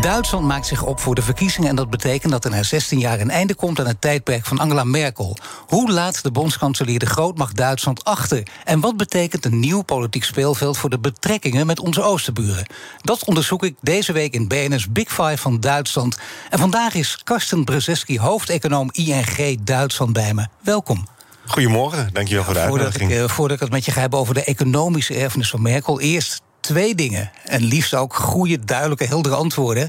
[0.00, 3.20] Duitsland maakt zich op voor de verkiezingen en dat betekent dat er na 16 jaar
[3.20, 5.36] een einde komt aan het tijdperk van Angela Merkel.
[5.66, 8.42] Hoe laat de bondskanselier de grootmacht Duitsland achter?
[8.64, 12.66] En wat betekent een nieuw politiek speelveld voor de betrekkingen met onze oosterburen?
[13.00, 16.18] Dat onderzoek ik deze week in BNS Big Five van Duitsland.
[16.50, 20.46] En vandaag is Karsten Brzeski, hoofdeconoom ING Duitsland bij me.
[20.62, 21.06] Welkom.
[21.46, 22.94] Goedemorgen, dankjewel voor de uitnodiging.
[22.94, 25.62] Voordat ik, uh, voordat ik het met je ga hebben over de economische erfenis van
[25.62, 27.30] Merkel, eerst twee dingen.
[27.44, 29.88] En liefst ook goede, duidelijke, heldere antwoorden.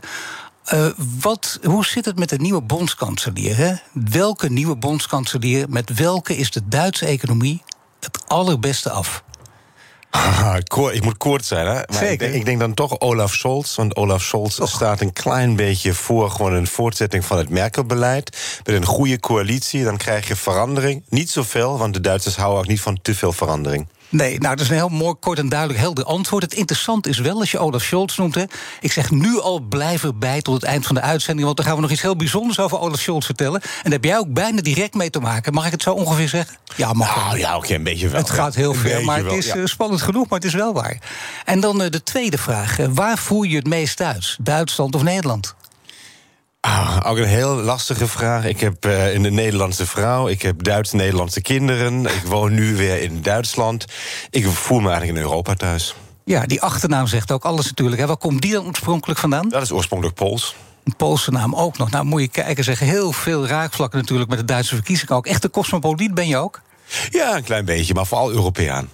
[0.74, 0.88] Uh,
[1.22, 3.58] wat, hoe zit het met de nieuwe bondskanselier?
[3.58, 3.74] Hè?
[3.94, 7.64] Welke nieuwe bondskanselier, met welke is de Duitse economie
[8.00, 9.24] het allerbeste af?
[10.92, 11.74] Ik moet kort zijn, hè?
[11.74, 12.12] Maar Zeker.
[12.12, 13.76] Ik denk, ik denk, dan toch Olaf Scholz.
[13.76, 18.60] Want Olaf Scholz staat een klein beetje voor gewoon een voortzetting van het Merkel-beleid.
[18.64, 21.04] Met een goede coalitie, dan krijg je verandering.
[21.10, 23.88] Niet zoveel, want de Duitsers houden ook niet van te veel verandering.
[24.10, 26.44] Nee, nou, dat is een heel mooi, kort en duidelijk, helder antwoord.
[26.44, 28.36] Het interessante is wel, als je Olaf Scholz noemt...
[28.36, 28.44] Hè,
[28.80, 31.46] ik zeg nu al blijf erbij tot het eind van de uitzending...
[31.46, 33.62] want dan gaan we nog iets heel bijzonders over Olaf Scholz vertellen.
[33.62, 35.54] En daar heb jij ook bijna direct mee te maken.
[35.54, 36.58] Mag ik het zo ongeveer zeggen?
[36.76, 38.22] Ja, mag nou, ja, oké, een beetje wel.
[38.22, 40.98] Het gaat heel ver, maar het is wel, spannend genoeg, maar het is wel waar.
[41.46, 42.78] En dan uh, de tweede vraag.
[42.90, 44.38] waar voer je het meest uit?
[44.42, 45.56] Duitsland of Nederland?
[46.60, 48.46] Ah, ook een heel lastige vraag.
[48.46, 52.06] Ik heb uh, een Nederlandse vrouw, ik heb Duits-Nederlandse kinderen.
[52.06, 53.86] Ik woon nu weer in Duitsland.
[54.30, 55.96] Ik voel me eigenlijk in Europa thuis.
[56.26, 58.02] Ja, die achternaam zegt ook alles natuurlijk.
[58.02, 58.08] Hè.
[58.08, 59.50] Waar komt die dan oorspronkelijk vandaan?
[59.50, 60.56] Dat is oorspronkelijk Pools.
[60.84, 61.92] Een Poolse naam ook nog.
[61.92, 65.26] Nou, moet je kijken, zeggen heel veel raakvlakken natuurlijk met de Duitse verkiezingen ook.
[65.28, 66.62] Echt een cosmopoliet ben je ook?
[67.10, 68.90] Ja, een klein beetje, maar vooral Europeaan.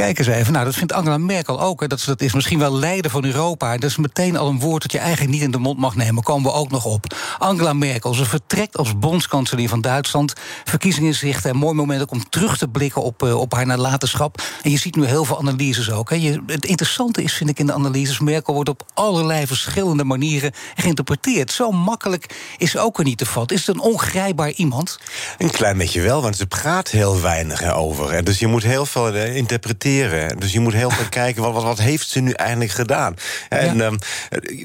[0.00, 1.80] Kijk eens even, nou, dat vindt Angela Merkel ook.
[1.80, 3.76] Hè, dat, dat is misschien wel leider van Europa.
[3.76, 6.22] Dat is meteen al een woord dat je eigenlijk niet in de mond mag nemen.
[6.22, 7.16] Komen we ook nog op.
[7.38, 10.32] Angela Merkel, ze vertrekt als bondskanselier van Duitsland.
[10.64, 14.42] Verkiezingen zicht een mooi moment ook om terug te blikken op, uh, op haar nalatenschap.
[14.62, 16.10] En je ziet nu heel veel analyses ook.
[16.10, 16.16] Hè.
[16.16, 18.18] Je, het interessante is, vind ik in de analyses...
[18.18, 21.52] Merkel wordt op allerlei verschillende manieren geïnterpreteerd.
[21.52, 23.56] Zo makkelijk is ze ook er niet te vatten.
[23.56, 24.98] Is het een ongrijpbaar iemand?
[25.38, 28.12] Een klein beetje wel, want ze praat heel weinig over.
[28.12, 28.22] Hè.
[28.22, 29.36] Dus je moet heel veel uh,
[30.38, 33.14] dus je moet heel veel kijken, wat, wat, wat, heeft ze nu eigenlijk gedaan?
[33.48, 33.86] En ja.
[33.86, 33.98] um,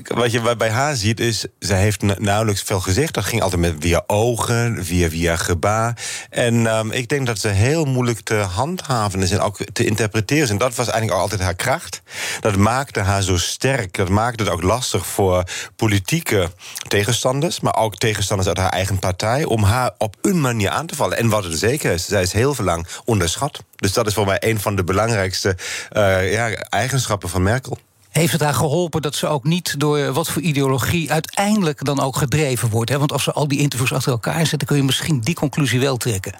[0.03, 3.13] wat je bij haar ziet, is, ze heeft nauwelijks veel gezegd.
[3.13, 5.97] Dat ging altijd met via ogen, via, via gebaar.
[6.29, 10.49] En um, ik denk dat ze heel moeilijk te handhaven is en ook te interpreteren
[10.49, 12.01] En dat was eigenlijk ook altijd haar kracht.
[12.39, 13.93] Dat maakte haar zo sterk.
[13.93, 15.43] Dat maakte het ook lastig voor
[15.75, 16.51] politieke
[16.87, 20.95] tegenstanders, maar ook tegenstanders uit haar eigen partij, om haar op een manier aan te
[20.95, 21.17] vallen.
[21.17, 23.63] En wat het zeker is, zij is heel veel lang onderschat.
[23.75, 25.57] Dus dat is voor mij een van de belangrijkste
[25.93, 27.77] uh, ja, eigenschappen van Merkel.
[28.09, 32.15] Heeft het haar geholpen dat ze ook niet door wat voor ideologie uiteindelijk dan ook
[32.15, 32.89] gedreven wordt?
[32.89, 32.97] Hè?
[32.99, 35.97] Want als ze al die interviews achter elkaar zetten, kun je misschien die conclusie wel
[35.97, 36.35] trekken.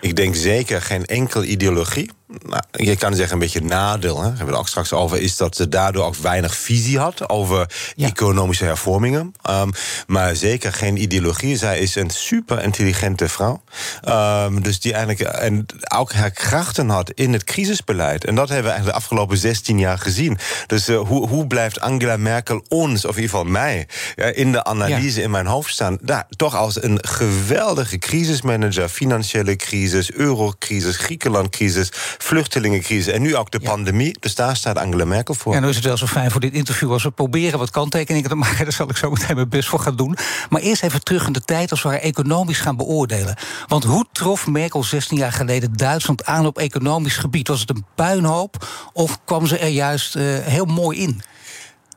[0.00, 2.10] Ik denk zeker geen enkel ideologie.
[2.26, 4.16] Nou, je kan zeggen een beetje nadeel.
[4.16, 4.30] Hè?
[4.30, 5.20] We hebben het ook straks over.
[5.20, 9.34] Is dat ze daardoor ook weinig visie had over economische hervormingen.
[9.50, 9.72] Um,
[10.06, 11.56] maar zeker geen ideologie.
[11.56, 13.62] Zij is een super intelligente vrouw.
[14.08, 18.24] Um, dus die eigenlijk en ook haar krachten had in het crisisbeleid.
[18.24, 20.38] En dat hebben we eigenlijk de afgelopen 16 jaar gezien.
[20.66, 24.52] Dus uh, hoe, hoe blijft Angela Merkel ons, of in ieder geval mij, ja, in
[24.52, 25.24] de analyse ja.
[25.24, 25.98] in mijn hoofd staan?
[26.00, 28.88] Daar, toch als een geweldige crisismanager.
[28.88, 31.88] Financiële crisis, eurocrisis, Griekenlandcrisis
[32.18, 34.16] vluchtelingencrisis en nu ook de pandemie.
[34.20, 35.54] Dus daar staat Angela Merkel voor.
[35.54, 38.28] Ja, nu is het wel zo fijn voor dit interview als we proberen wat kanttekeningen
[38.28, 38.64] te maken.
[38.64, 40.16] Daar zal ik zo meteen mijn best voor gaan doen.
[40.50, 43.36] Maar eerst even terug in de tijd als we haar economisch gaan beoordelen.
[43.66, 47.48] Want hoe trof Merkel 16 jaar geleden Duitsland aan op economisch gebied?
[47.48, 51.22] Was het een puinhoop of kwam ze er juist uh, heel mooi in?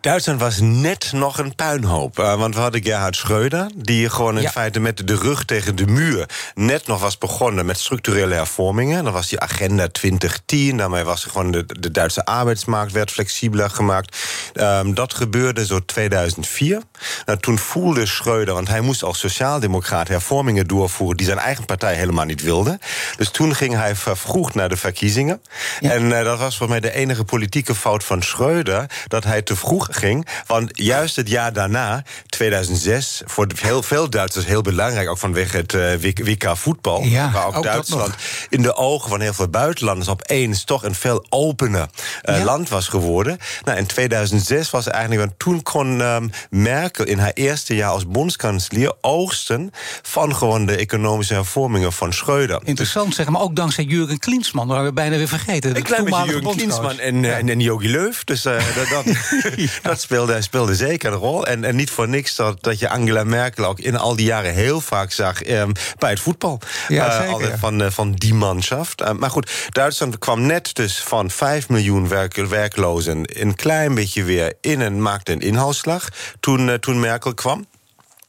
[0.02, 2.20] Duitsland was net nog een puinhoop.
[2.20, 4.50] Uh, want we hadden Gerhard Schreuder, die gewoon in ja.
[4.50, 9.04] feite met de rug tegen de muur net nog was begonnen met structurele hervormingen.
[9.04, 14.18] Dan was die agenda 2010, daarmee was gewoon de, de Duitse arbeidsmarkt werd flexibeler gemaakt.
[14.54, 16.82] Um, dat gebeurde zo 2004.
[17.26, 21.96] Nou, toen voelde Schreuder, want hij moest als sociaaldemocraat hervormingen doorvoeren die zijn eigen partij
[21.96, 22.80] helemaal niet wilde.
[23.18, 25.42] Dus toen ging hij vervroegd naar de verkiezingen.
[25.80, 25.92] Ja.
[25.92, 29.56] En uh, dat was voor mij de enige politieke fout van Schreuder, dat hij te
[29.56, 30.28] vroeg ging.
[30.48, 35.74] Want juist het jaar daarna, 2006, voor heel veel Duitsers heel belangrijk, ook vanwege het
[35.74, 37.04] eh, WK voetbal.
[37.04, 38.14] Ja, waar ook, Duitsland
[38.50, 41.88] in de ogen van heel veel buitenlanders opeens toch een veel opener
[42.24, 43.38] uh, land was geworden.
[43.64, 48.08] Nou, in 2006 was eigenlijk, want toen kon um, Merkel in haar eerste jaar als
[48.08, 49.72] bondskanselier oogsten
[50.02, 52.60] van gewoon de economische hervormingen van Schreuder.
[52.64, 55.76] Interessant zeg, maar ook dankzij Jurgen Klinsmann, waar we bijna weer vergeten.
[55.76, 57.38] Een klein beetje Jurgen Klinsmann en, ja.
[57.38, 58.24] en, en Jogi Leuf.
[58.24, 59.16] Dus uh, dat, dat,
[59.90, 61.48] dat, speelde, speelde zeker een rol.
[61.48, 64.54] En, en niet voor niks dat, dat je Angela Merkel ook in al die jaren
[64.54, 66.60] heel vaak zag um, bij het voetbal.
[66.88, 69.02] Ja, uh, zeker, van, uh, van die manschaft.
[69.02, 74.24] Uh, maar goed, Duitsland kwam net dus van 5 miljoen werk, werklozen een klein beetje
[74.24, 76.10] weer in en maakte een inhaalslag
[76.40, 77.66] toen, toen Merkel kwam.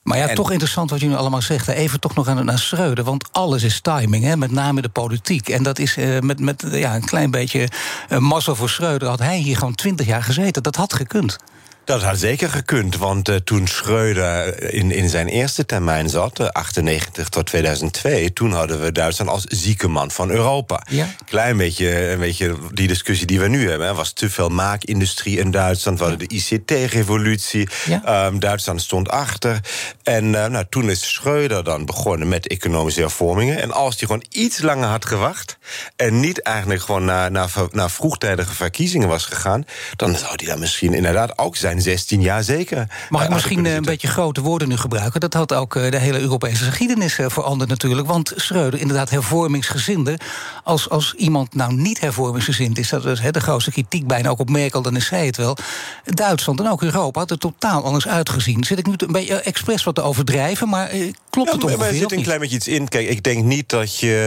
[0.02, 1.69] Maar ja, toch interessant wat jullie allemaal zegt.
[1.69, 3.05] Even toch nog aan, naar Schreuder.
[3.05, 5.49] Want alles is timing, hè, met name de politiek.
[5.49, 7.69] En dat is uh, met, met ja, een klein beetje
[8.08, 9.08] uh, mazzel voor Schreuder...
[9.08, 10.62] had hij hier gewoon twintig jaar gezeten.
[10.62, 11.38] Dat had gekund.
[11.85, 16.47] Dat had zeker gekund, want uh, toen Schreuder in, in zijn eerste termijn zat, uh,
[16.49, 20.87] 98 tot 2002, toen hadden we Duitsland als zieke man van Europa.
[20.88, 21.06] Ja.
[21.25, 23.87] Klein beetje, een beetje die discussie die we nu hebben.
[23.88, 27.69] Er was te veel maakindustrie in Duitsland, we hadden de ICT-revolutie.
[27.85, 28.27] Ja.
[28.27, 29.61] Um, Duitsland stond achter.
[30.03, 33.61] En uh, nou, toen is Schreuder dan begonnen met economische hervormingen.
[33.61, 35.59] En als hij gewoon iets langer had gewacht
[35.97, 39.65] en niet eigenlijk gewoon naar, naar, naar vroegtijdige verkiezingen was gegaan,
[39.97, 42.87] dan zou hij dan misschien inderdaad ook zijn 16 jaar zeker.
[43.09, 45.21] Mag ik misschien een beetje grote woorden nu gebruiken?
[45.21, 48.06] Dat had ook de hele Europese geschiedenis veranderd natuurlijk.
[48.06, 50.19] Want Schreuder, inderdaad hervormingsgezinde.
[50.65, 52.88] Als, als iemand nou niet hervormingsgezind is...
[52.88, 55.56] dat is de grootste kritiek bijna ook op Merkel, dan is zij het wel.
[56.05, 58.65] Duitsland en ook Europa had er totaal anders uitgezien.
[58.65, 61.79] Zit ik nu een beetje expres wat te overdrijven, maar eh, klopt ja, het ongeveer?
[61.79, 62.88] Maar er zit een klein beetje iets in.
[62.88, 64.19] Kijk, ik denk niet dat je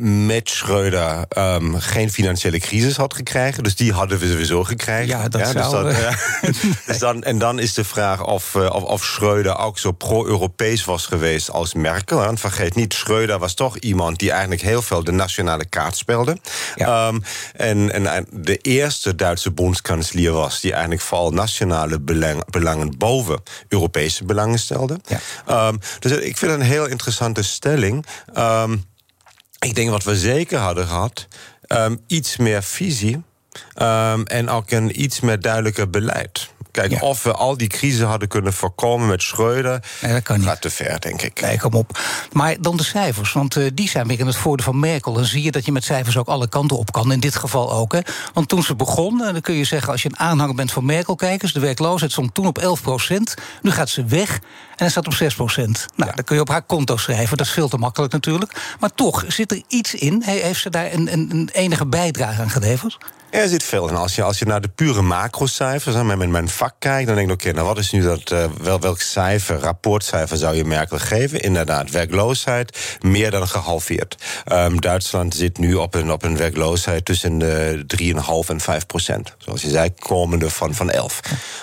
[0.00, 3.62] met Schreuder um, geen financiële crisis had gekregen.
[3.62, 5.06] Dus die hadden we sowieso gekregen.
[5.06, 5.84] Ja, dat ja, zou...
[5.84, 6.14] Dus dat,
[6.86, 10.84] dus dan, en dan is de vraag of, uh, of, of Schreuder ook zo pro-Europees
[10.84, 12.18] was geweest als Merkel.
[12.18, 16.38] Want vergeet niet, Schreuder was toch iemand die eigenlijk heel veel de nationale kaart speelde.
[16.74, 17.08] Ja.
[17.08, 17.22] Um,
[17.56, 24.24] en, en de eerste Duitse bondskanselier was die eigenlijk vooral nationale belang, belangen boven Europese
[24.24, 25.00] belangen stelde.
[25.06, 25.68] Ja.
[25.68, 28.06] Um, dus ik vind het een heel interessante stelling.
[28.36, 28.84] Um,
[29.58, 31.26] ik denk wat we zeker hadden gehad,
[32.06, 33.22] iets meer visie.
[34.24, 36.48] en ook een iets meer duidelijker beleid.
[36.70, 36.98] Kijk, Ja.
[37.00, 39.82] of we al die crisis hadden kunnen voorkomen met Schreuder...
[40.02, 40.46] Nee, dat kan niet.
[40.46, 41.40] gaat te ver, denk ik.
[41.40, 41.98] Nee, kom op.
[42.32, 45.12] Maar dan de cijfers, want uh, die zijn weer in het voordeel van Merkel.
[45.12, 47.12] Dan zie je dat je met cijfers ook alle kanten op kan.
[47.12, 47.92] In dit geval ook.
[47.92, 48.00] Hè.
[48.34, 49.92] Want toen ze begon, uh, dan kun je zeggen...
[49.92, 51.52] als je een aanhanger bent van Merkel-kijkers...
[51.52, 53.34] de werkloosheid stond toen op 11 procent.
[53.62, 54.40] Nu gaat ze weg en
[54.76, 55.86] hij staat op 6 procent.
[55.96, 56.16] Nou, Ja.
[56.16, 57.36] dan kun je op haar konto schrijven.
[57.36, 58.52] Dat is veel te makkelijk natuurlijk.
[58.80, 60.22] Maar toch, zit er iets in?
[60.24, 62.98] He- Heeft ze daar een, een, een enige bijdrage aan geleverd?
[63.30, 63.96] Er zit veel in.
[63.96, 67.28] Als je, als je naar de pure macrocijfers, hè, met mijn vak kijkt, dan denk
[67.28, 70.98] ik: oké, nou wat is nu dat, uh, wel, welk cijfer, rapportcijfer zou je Merkel
[70.98, 71.40] geven?
[71.40, 74.16] Inderdaad, werkloosheid meer dan gehalveerd.
[74.52, 79.34] Um, Duitsland zit nu op een, op een werkloosheid tussen de 3,5 en 5 procent.
[79.38, 81.20] Zoals je zei, komende van, van 11.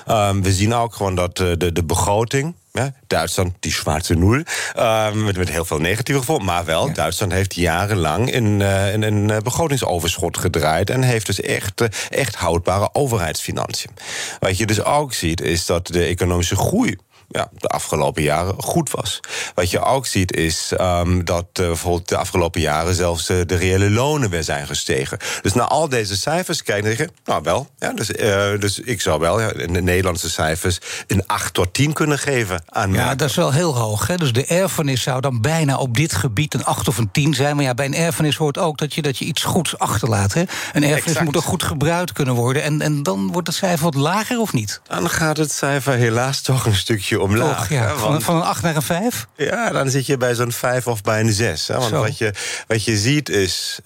[0.08, 2.56] Um, we zien ook gewoon dat uh, de, de begroting.
[2.76, 4.44] Ja, Duitsland, die zwarte nul.
[4.80, 6.46] Um, met, met heel veel negatieve gevolgen.
[6.46, 6.94] Maar wel, Ja.
[6.94, 10.90] Duitsland heeft jarenlang in, uh, in een uh, begrotingsoverschot gedraaid.
[10.90, 13.92] En heeft dus echt, uh, echt houdbare overheidsfinanciën.
[14.40, 16.98] Wat je dus ook ziet, is dat de economische groei
[17.36, 19.20] ja, de afgelopen jaren goed was.
[19.56, 23.56] Wat je ook ziet is um, dat uh, bijvoorbeeld de afgelopen jaren zelfs uh, de
[23.56, 25.18] reële lonen weer zijn gestegen.
[25.42, 29.02] Dus naar al deze cijfers kijken en zeggen, nou wel, ja, dus, uh, dus ik
[29.02, 33.16] zou wel ja, in de Nederlandse cijfers een 8 tot 10 kunnen geven aan Ja,
[33.16, 34.08] dat is wel heel hoog.
[34.08, 34.16] Hè?
[34.16, 37.56] Dus de erfenis zou dan bijna op dit gebied een 8 of een 10 zijn.
[37.56, 40.34] Maar ja, bij een erfenis hoort ook dat je, dat je iets goeds achterlaat.
[40.34, 40.42] Hè?
[40.42, 41.26] Een erfenis Exact.
[41.26, 42.64] moet ook goed gebruikt kunnen worden.
[42.64, 44.82] En, en dan wordt het cijfer wat lager of niet?
[44.88, 47.70] Dan gaat het cijfer helaas toch een stukje omlaag.
[47.70, 47.88] Ja.
[47.88, 49.28] hè, van, van een 8 naar een 5?
[49.36, 51.68] Ja, dan zit je bij zo'n vijf of bij een zes.
[51.68, 51.78] Hè?
[51.78, 52.02] Want Zo.
[52.02, 52.34] wat je,
[52.68, 53.80] wat je ziet is.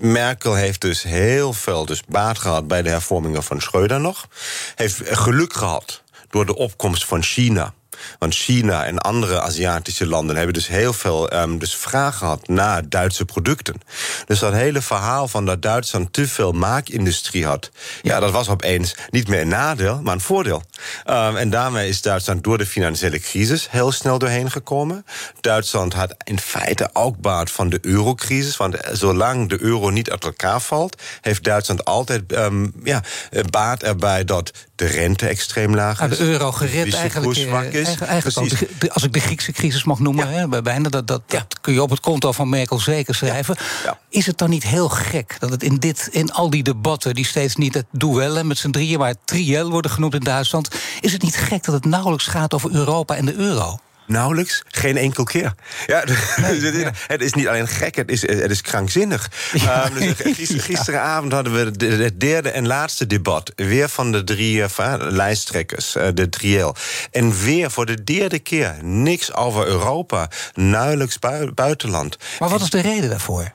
[0.00, 4.26] Merkel heeft dus heel veel dus baat gehad bij de hervormingen van Schreuder nog.
[4.74, 7.72] Heeft geluk gehad door de opkomst van China.
[8.18, 12.88] Want China en andere Aziatische landen hebben dus heel veel um, dus vraag gehad naar
[12.88, 13.80] Duitse producten.
[14.26, 17.70] Dus dat hele verhaal van dat Duitsland te veel maakindustrie had,
[18.02, 20.62] ja, dat was opeens niet meer een nadeel, maar een voordeel.
[21.10, 25.04] Um, en daarmee is Duitsland door de financiële crisis heel snel doorheen gekomen.
[25.40, 30.24] Duitsland had in feite ook baat van de eurocrisis, want zolang de euro niet uit
[30.24, 33.02] elkaar valt, heeft Duitsland altijd um, ja,
[33.50, 36.18] baat erbij dat de rente extreem laag Ah, is.
[36.18, 37.93] de euro gered de eigenlijk, koers eh, zwak is.
[38.78, 40.48] De, als ik de Griekse crisis mag noemen, ja.
[40.48, 43.56] hè, bijna, dat, dat, dat, kun je op het konto van Merkel zeker schrijven.
[44.08, 47.26] Is het dan niet heel gek dat het in, dit, in al die debatten, die
[47.26, 50.68] steeds niet het duel met z'n drieën, maar het triel worden genoemd in Duitsland,
[51.00, 53.78] is het niet gek dat het nauwelijks gaat over Europa en de euro?
[54.06, 55.54] Nauwelijks, geen enkel keer.
[55.86, 56.04] Ja,
[57.06, 59.30] Het is niet alleen gek, het is, het is krankzinnig.
[59.52, 63.52] Ja, um, dus gisteravond hadden we het derde en laatste debat.
[63.56, 66.74] Weer van de drie uh, lijsttrekkers, uh, de triel.
[67.10, 71.18] En weer voor de derde keer niks over Europa, nauwelijks
[71.54, 72.16] buitenland.
[72.38, 73.52] Maar wat is de reden daarvoor?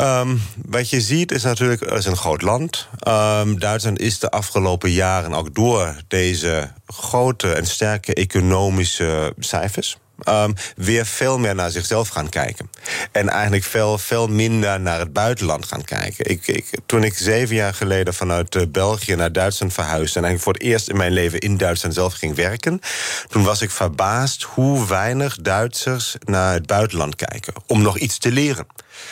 [0.00, 2.88] Um, wat je ziet is natuurlijk, het is een groot land.
[3.08, 9.96] Um, Duitsland is de afgelopen jaren ook door deze grote en sterke economische cijfers.
[10.28, 12.70] Um, weer veel meer naar zichzelf gaan kijken.
[13.12, 16.30] En eigenlijk veel, veel minder naar het buitenland gaan kijken.
[16.30, 20.18] Ik, ik, toen ik zeven jaar geleden vanuit uh, België naar Duitsland verhuisde...
[20.18, 22.80] en eigenlijk voor het eerst in mijn leven in Duitsland zelf ging werken...
[23.28, 27.54] toen was ik verbaasd hoe weinig Duitsers naar het buitenland kijken...
[27.66, 28.66] om nog iets te leren.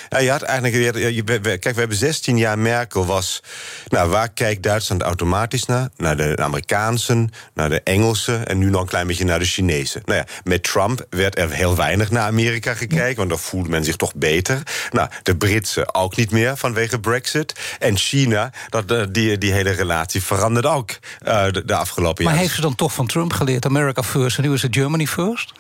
[0.08, 1.58] Ja, je had eigenlijk weer.
[1.58, 3.42] Kijk, we hebben 16 jaar Merkel was.
[3.88, 5.88] Nou, waar kijkt Duitsland automatisch naar?
[5.96, 10.02] Naar de Amerikaanse, naar de Engelsen en nu nog een klein beetje naar de Chinezen.
[10.04, 13.84] Nou ja, met Trump werd er heel weinig naar Amerika gekeken, want dan voelde men
[13.84, 14.62] zich toch beter.
[14.90, 17.54] Nou, de Britsen ook niet meer vanwege Brexit.
[17.78, 22.38] En China, dat, eh, die, die hele relatie verandert ook uh, de, de, afgelopen jaren.
[22.38, 23.66] Maar heeft ze dan toch van Trump geleerd?
[23.66, 25.52] America first en nu is het Germany first?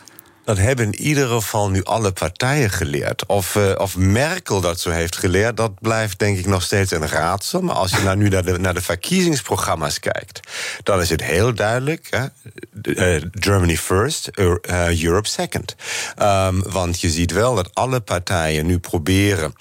[0.44, 3.26] Dat hebben in ieder geval nu alle partijen geleerd.
[3.26, 7.08] Of, uh, of Merkel dat zo heeft geleerd, dat blijft denk ik nog steeds een
[7.08, 7.60] raadsel.
[7.60, 10.40] Maar als je nou nu naar de, naar de verkiezingsprogramma's kijkt,
[10.82, 12.26] dan is het heel duidelijk: hè?
[12.82, 15.74] Uh, Germany first, uh, Europe second.
[16.22, 19.54] Um, want je ziet wel dat alle partijen nu proberen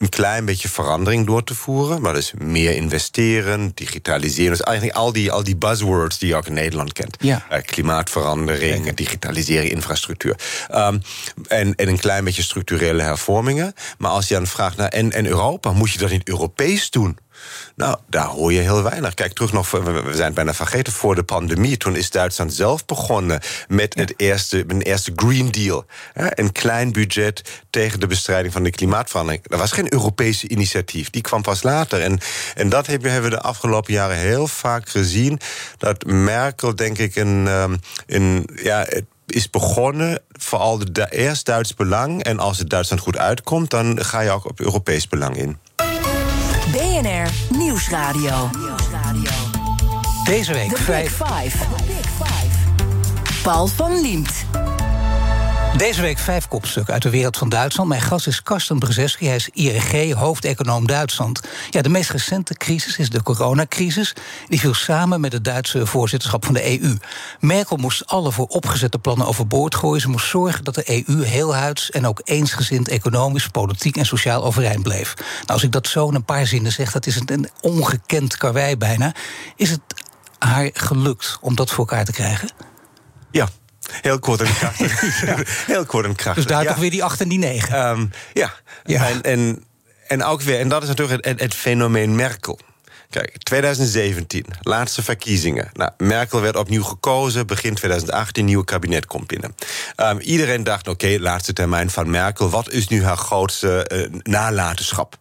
[0.00, 2.00] een klein beetje verandering door te voeren.
[2.00, 4.50] Maar dus meer investeren, digitaliseren.
[4.50, 7.16] Dus eigenlijk al die, al die buzzwords die je ook in Nederland kent.
[7.18, 7.46] Ja.
[7.52, 8.96] Uh, klimaatverandering, Kijk.
[8.96, 10.36] digitaliseren, infrastructuur.
[10.74, 11.02] Um,
[11.48, 13.74] en, en een klein beetje structurele hervormingen.
[13.98, 17.18] Maar als je dan vraagt naar en, en Europa, moet je dat niet Europees doen?
[17.76, 19.14] Nou, daar hoor je heel weinig.
[19.14, 21.76] Kijk terug nog, we zijn het bijna vergeten, voor de pandemie.
[21.76, 25.84] Toen is Duitsland zelf begonnen met het eerste, een eerste Green Deal.
[26.14, 29.42] Een klein budget tegen de bestrijding van de klimaatverandering.
[29.42, 32.00] Dat was geen Europese initiatief, die kwam pas later.
[32.00, 32.18] En,
[32.54, 35.40] en dat hebben we de afgelopen jaren heel vaak gezien.
[35.78, 38.86] Dat Merkel, denk ik, een, ehm, een ja,
[39.26, 42.22] is begonnen vooral de, eerst Duits belang.
[42.22, 45.58] En als het Duitsland goed uitkomt, dan ga je ook op Europees belang in.
[47.00, 48.50] BNR Nieuwsradio.
[50.24, 51.18] Deze week The vijf.
[51.18, 51.66] Big Five.
[53.42, 54.46] Paul van Liemt.
[55.76, 57.88] Deze week vijf kopstukken uit de wereld van Duitsland.
[57.88, 61.40] Mijn gast is Karsten Brzeski, hij is IRG, hoofdeconoom Duitsland.
[61.70, 64.14] Ja, de meest recente crisis is de coronacrisis.
[64.48, 66.96] Die viel samen met het Duitse voorzitterschap van de EU.
[67.40, 70.00] Merkel moest alle voor opgezette plannen overboord gooien.
[70.00, 74.82] Ze moest zorgen dat de EU heelhuids en ook eensgezind economisch, politiek en sociaal overeind
[74.82, 75.14] bleef.
[75.16, 78.76] Nou, als ik dat zo in een paar zinnen zeg, dat is een ongekend karwei
[78.76, 79.14] bijna.
[79.56, 79.80] Is het
[80.38, 82.50] haar gelukt om dat voor elkaar te krijgen?
[83.30, 83.48] Ja,
[84.02, 85.00] Heel kort en krachtig.
[85.66, 86.44] Heel kort en krachtig.
[86.44, 87.88] Dus daar toch weer die 8 en die 9.
[87.88, 88.52] Um, ja.
[88.84, 89.08] ja.
[89.08, 89.64] En, en,
[90.06, 92.58] en ook weer, en dat is natuurlijk het, het fenomeen Merkel.
[93.10, 95.70] Kijk, 2017, laatste verkiezingen.
[95.72, 97.46] Nou, Merkel werd opnieuw gekozen.
[97.46, 99.54] Begin 2018, nieuwe kabinet komt binnen.
[99.96, 102.50] Um, iedereen dacht, oké, okay, laatste termijn van Merkel.
[102.50, 105.16] Wat is nu haar grootste uh, nalatenschap?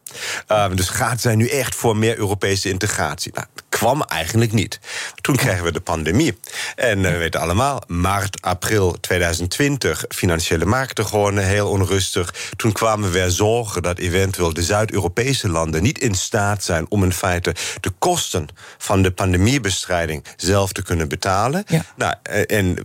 [0.47, 3.31] Um, dus gaat zij nu echt voor meer Europese integratie?
[3.35, 4.79] Nou, kwam eigenlijk niet.
[5.21, 6.39] Toen kregen we de pandemie.
[6.75, 10.05] En uh, we weten allemaal, maart, april 2020...
[10.09, 12.33] financiële markten gewoon heel onrustig.
[12.55, 15.83] Toen kwamen weer zorgen dat eventueel de Zuid-Europese landen...
[15.83, 18.47] niet in staat zijn om in feite de kosten
[18.77, 21.63] van de pandemiebestrijding zelf te kunnen betalen.
[21.67, 21.85] Ja.
[21.95, 22.77] Nou, eh, en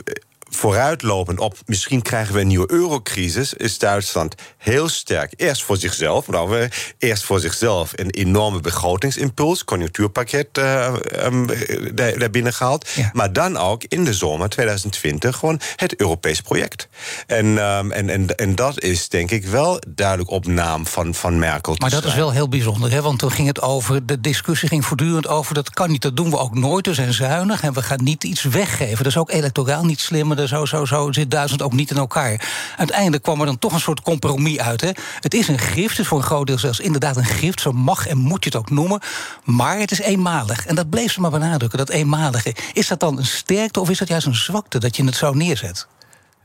[0.56, 5.32] vooruitlopend op misschien krijgen we een nieuwe eurocrisis, is Duitsland heel sterk.
[5.36, 6.68] Eerst voor zichzelf, nou,
[6.98, 10.94] eerst voor zichzelf een enorme begrotingsimpuls, conjunctuurpakket uh,
[11.24, 11.46] um,
[11.94, 12.88] daar binnen gehaald.
[13.12, 16.88] Maar dan ook in de zomer 2020 gewoon het Europees project.
[17.26, 21.38] En, um, en, en, en dat is denk ik wel duidelijk op naam van, van
[21.38, 21.74] Merkel.
[21.78, 23.02] Maar dat is wel heel bijzonder, hè?
[23.02, 26.30] want toen ging het over, de discussie ging voortdurend over, dat kan niet, dat doen
[26.30, 28.96] we ook nooit, we zijn zuinig en we gaan niet iets weggeven.
[28.96, 30.00] Dat is ook electoraal niet
[30.46, 32.48] slim, zo, zo, zo zit Duitsland ook niet in elkaar.
[32.76, 34.80] Uiteindelijk kwam er dan toch een soort compromis uit.
[34.80, 34.90] Hè.
[35.20, 37.60] Het is een gift, het is voor een groot deel zelfs inderdaad een gift.
[37.60, 39.00] Zo mag en moet je het ook noemen.
[39.44, 40.66] Maar het is eenmalig.
[40.66, 42.54] En dat bleef ze maar benadrukken, dat eenmalige.
[42.72, 45.32] Is dat dan een sterkte of is dat juist een zwakte dat je het zo
[45.32, 45.86] neerzet?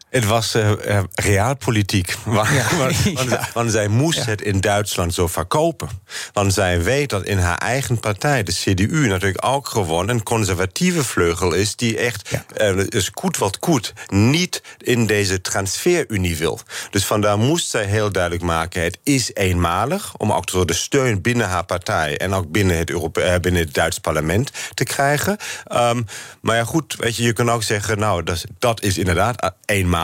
[0.09, 0.71] Het was uh,
[1.13, 2.15] realpolitiek.
[2.25, 2.77] Want, ja.
[2.77, 2.95] want,
[3.29, 3.49] ja.
[3.53, 4.25] want, zij moest ja.
[4.25, 5.89] het in Duitsland zo verkopen.
[6.33, 11.03] Want zij weet dat in haar eigen partij, de CDU, natuurlijk ook gewoon een conservatieve
[11.03, 11.75] vleugel is.
[11.75, 16.59] die echt, uh, dus goed wat goed, niet in deze transferunie wil.
[16.89, 20.13] Dus vandaar moest zij heel duidelijk maken: het is eenmalig.
[20.17, 22.17] om ook door de steun binnen haar partij.
[22.17, 25.37] en ook binnen het, Europe binnen het Duits parlement te krijgen.
[25.73, 26.05] Um,
[26.41, 29.98] maar ja, goed, weet je, je kan ook zeggen: nou, dat, dat is inderdaad eenmalig.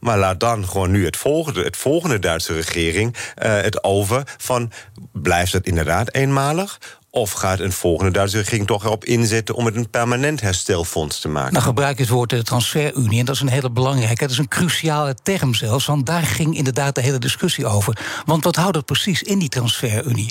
[0.00, 4.70] Maar laat dan gewoon nu het volgende, het volgende Duitse regering uh, het over van
[5.12, 6.78] blijft het inderdaad eenmalig?
[7.14, 11.28] Of gaat een volgende Duitse regering toch erop inzetten om het een permanent herstelfonds te
[11.28, 11.52] maken?
[11.52, 13.18] Nou, gebruik het woord de transferunie.
[13.18, 14.22] En dat is een hele belangrijke.
[14.22, 15.86] Het is een cruciale term zelfs.
[15.86, 17.98] Want daar ging inderdaad de hele discussie over.
[18.24, 20.28] Want wat houdt het precies in die transferunie?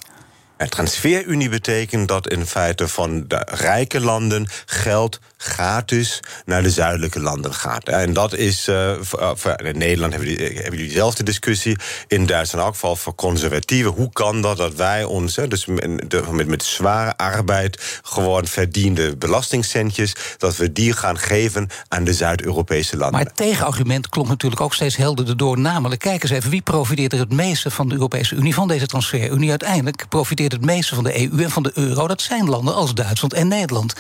[0.70, 7.54] Transferunie betekent dat in feite van de rijke landen geld gratis naar de zuidelijke landen
[7.54, 7.88] gaat.
[7.88, 11.78] En dat is, uh, voor, in Nederland hebben jullie, hebben dezelfde discussie.
[12.08, 13.92] In Duitsland ook vooral voor conservatieven.
[13.92, 20.58] Hoe kan dat dat wij ons, dus met, met zware arbeid gewoon verdiende belastingcentjes, dat
[20.58, 23.18] we die gaan geven aan de Zuid-Europese landen.
[23.18, 25.60] Maar het tegenargument klonk natuurlijk ook steeds helderder door.
[25.60, 28.86] Namelijk, kijk eens even, wie profiteert er het meeste van de Europese Unie, van deze
[28.86, 29.50] transferunie?
[29.50, 32.08] Uiteindelijk profiteert het meeste van de EU en van de euro.
[32.08, 33.94] Dat zijn landen als Duitsland en Nederland.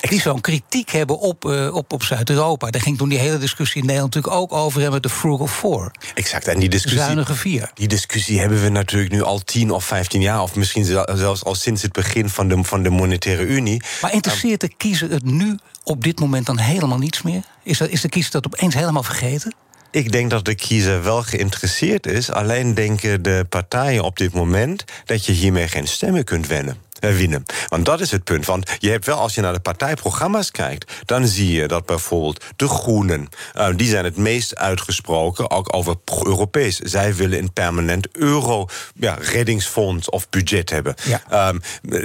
[0.00, 2.70] Die zo'n kritiek hebben op, uh, op, op Zuid-Europa.
[2.70, 5.46] Daar ging toen die hele discussie in Nederland natuurlijk ook over hebben met de Frugal
[5.46, 5.90] Four.
[6.14, 7.02] Exact, en die discussie.
[7.02, 7.70] Zuinige vier.
[7.74, 11.54] Die discussie hebben we natuurlijk nu al 10 of 15 jaar, of misschien zelfs al
[11.54, 13.82] sinds het begin van de, van de Monetaire Unie.
[14.00, 17.42] Maar interesseert de kiezer het nu op dit moment dan helemaal niets meer?
[17.62, 19.54] Is, dat, is de kiezer dat opeens helemaal vergeten?
[19.98, 22.30] Ik denk dat de kiezer wel geïnteresseerd is.
[22.30, 27.44] Alleen denken de partijen op dit moment dat je hiermee geen stemmen kunt wennen winnen.
[27.68, 28.46] Want dat is het punt.
[28.46, 32.44] Want je hebt wel, als je naar de partijprogramma's kijkt, dan zie je dat bijvoorbeeld
[32.56, 36.76] de Groenen, uh, die zijn het meest uitgesproken, ook over pro-Europees.
[36.76, 40.94] Zij willen een permanent euro-reddingsfonds ja, of budget hebben.
[41.04, 41.48] Ja.
[41.48, 41.60] Um,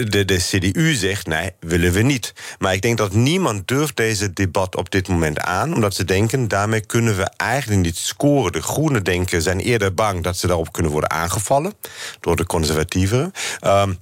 [0.10, 2.34] de, de CDU zegt nee, willen we niet.
[2.60, 6.48] Maar ik denk dat niemand durft deze debat op dit moment aan, omdat ze denken
[6.48, 8.52] daarmee kunnen we eigenlijk niet scoren.
[8.52, 11.74] De Groenen denken zijn eerder bang dat ze daarop kunnen worden aangevallen
[12.20, 13.32] door de conservatieven.
[13.66, 14.00] Um,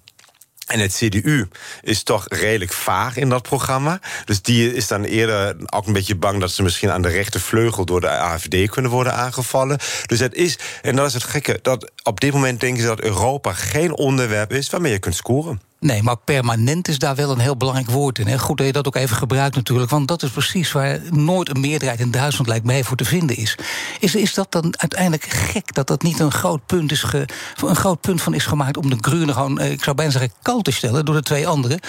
[0.72, 1.48] en het CDU
[1.82, 4.00] is toch redelijk vaag in dat programma.
[4.26, 7.86] Dus die is dan eerder ook een beetje bang dat ze misschien aan de rechtervleugel
[7.86, 9.80] door de AFD kunnen worden aangevallen.
[10.06, 13.02] Dus het is, en dat is het gekke, dat op dit moment denken ze dat
[13.02, 15.71] Europa geen onderwerp is waarmee je kunt scoren.
[15.86, 18.28] Nee, maar permanent is daar wel een heel belangrijk woord in.
[18.28, 18.40] Hè.
[18.40, 19.90] Goed dat je dat ook even gebruikt natuurlijk.
[19.90, 23.38] Want dat is precies waar nooit een meerderheid in Duitsland lijkt mij voor te vinden
[23.38, 23.56] is.
[24.00, 27.26] Is, is dat dan uiteindelijk gek dat dat niet een groot punt is ge,
[27.66, 30.32] een groot punt van is gemaakt om de Groenen gewoon, eh, ik zou bijna zeggen,
[30.42, 31.80] koud te stellen door de twee anderen?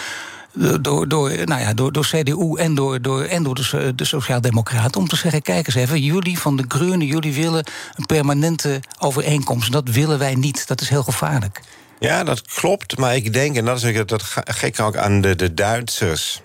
[0.80, 5.00] door, door, nou ja, door, door CDU en door, door, en door de, de Sociaaldemocraten.
[5.00, 9.72] Om te zeggen: kijk eens even, jullie van de Groenen, jullie willen een permanente overeenkomst.
[9.72, 10.66] Dat willen wij niet.
[10.66, 11.60] Dat is heel gevaarlijk.
[12.02, 12.98] Ja, dat klopt.
[12.98, 16.40] Maar ik denk, en dat is dat gek ook aan de, de Duitsers.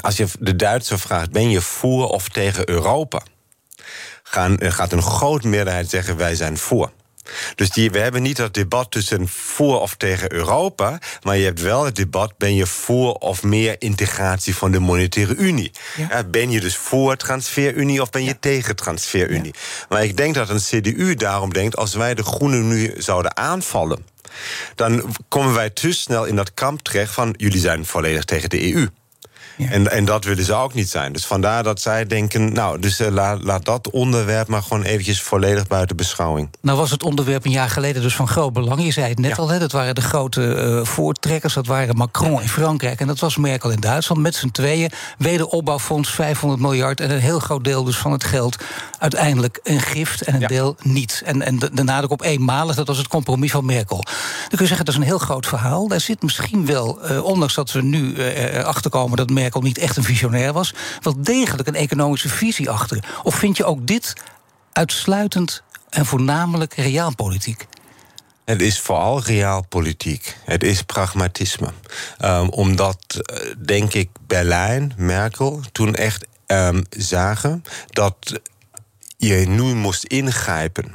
[0.00, 3.22] Als je de Duitser vraagt: ben je voor of tegen Europa?
[4.22, 6.92] Gaan, gaat een groot meerderheid zeggen: wij zijn voor.
[7.54, 11.60] Dus die, we hebben niet dat debat tussen voor of tegen Europa, maar je hebt
[11.60, 15.70] wel het debat: ben je voor of meer integratie van de monetaire unie?
[15.96, 16.24] Ja.
[16.24, 19.54] ben je dus voor transferunie of ben je tegen transferunie?
[19.88, 24.11] Maar ik denk dat een CDU daarom denkt: als wij de Groene nu zouden aanvallen,
[24.74, 28.72] dan komen wij te snel in dat kamp terecht van jullie zijn volledig tegen de
[28.72, 28.86] EU.
[29.58, 31.12] En, en dat willen ze ook niet zijn.
[31.12, 35.22] Dus vandaar dat zij denken, nou, dus uh, laat, laat dat onderwerp maar gewoon eventjes
[35.22, 36.50] volledig buiten beschouwing.
[36.60, 38.84] Nou was het onderwerp een jaar geleden dus van groot belang.
[38.84, 41.54] Je zei het net al, hè, dat waren de grote uh, voortrekkers.
[41.54, 44.22] Dat waren Macron in Frankrijk en dat was Merkel in Duitsland.
[44.22, 47.00] Met z'n tweeën, wederopbouwfonds 500 miljard...
[47.00, 48.56] en een heel groot deel dus van het geld
[48.98, 51.22] uiteindelijk een gift en een deel niet.
[51.24, 54.00] En, en de, de nadruk op eenmalig, dat was het compromis van Merkel.
[54.02, 55.88] Dan kun je zeggen, dat is een heel groot verhaal.
[55.88, 59.16] Daar zit misschien wel, uh, ondanks dat we nu erachter komen...
[59.16, 63.04] dat Merkel niet echt een visionair was, wel degelijk een economische visie achter.
[63.22, 64.12] Of vind je ook dit
[64.72, 67.66] uitsluitend en voornamelijk realpolitiek?
[68.44, 70.36] Het is vooral realpolitiek.
[70.44, 71.68] Het is pragmatisme.
[72.24, 78.40] Um, omdat, eh, denk ik, Berlijn, Merkel toen echt um, zagen dat
[79.16, 80.94] je nu moest ingrijpen.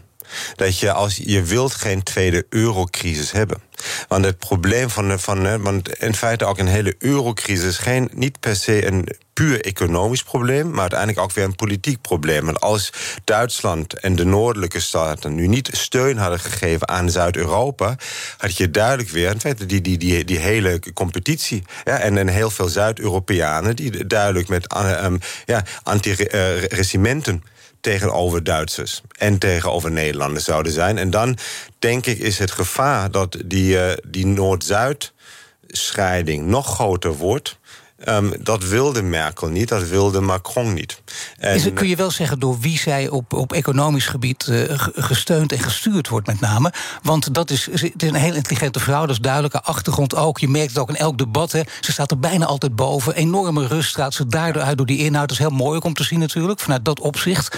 [0.55, 3.61] Dat je als je wilt geen tweede eurocrisis hebben.
[4.07, 8.39] Want het probleem van, van want in feite ook een hele eurocrisis is geen, niet
[8.39, 12.45] per se een puur economisch probleem, maar uiteindelijk ook weer een politiek probleem.
[12.45, 17.95] Want als Duitsland en de noordelijke staten nu niet steun hadden gegeven aan Zuid-Europa,
[18.37, 21.63] had je duidelijk weer in feite die, die, die, die hele competitie.
[21.83, 25.13] Ja, en, en heel veel Zuid-Europeanen die duidelijk met uh,
[25.45, 27.43] ja, anti-regimenten
[27.87, 30.97] tegenover Duitsers en tegenover Nederlanders zouden zijn.
[30.97, 31.37] En dan
[31.79, 35.13] denk ik is het gevaar dat die, uh, die Noord-Zuid
[35.67, 37.57] scheiding nog groter wordt.
[38.05, 41.01] Um, dat wilde Merkel niet, dat wilde Macron niet.
[41.37, 44.63] En, is kun je wel zeggen door wie zij op, op economisch gebied uh,
[44.95, 46.73] gesteund en gestuurd wordt, met name?
[47.01, 50.39] Want dat is, het is een heel intelligente vrouw, dat is duidelijke achtergrond ook.
[50.39, 51.51] Je merkt het ook in elk debat.
[51.51, 51.61] Hè.
[51.81, 53.15] Ze staat er bijna altijd boven.
[53.15, 55.29] Enorme rust straalt ze daardoor uit door die inhoud.
[55.29, 57.57] Dat is heel mooi om te zien, natuurlijk, vanuit dat opzicht.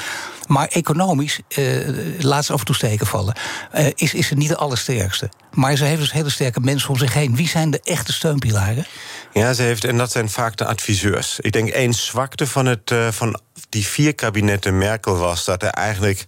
[0.50, 1.88] Maar economisch, uh,
[2.20, 3.36] laat ze af en toe steken vallen,
[3.76, 5.30] uh, is, is ze niet de allersterkste.
[5.54, 7.36] Maar ze heeft dus hele sterke mensen om zich heen.
[7.36, 8.86] Wie zijn de echte steunpilaren?
[9.34, 11.40] Ja, ze heeft, en dat zijn vaak de adviseurs.
[11.40, 15.70] Ik denk één zwakte van, het, uh, van die vier kabinetten Merkel was dat er
[15.70, 16.26] eigenlijk,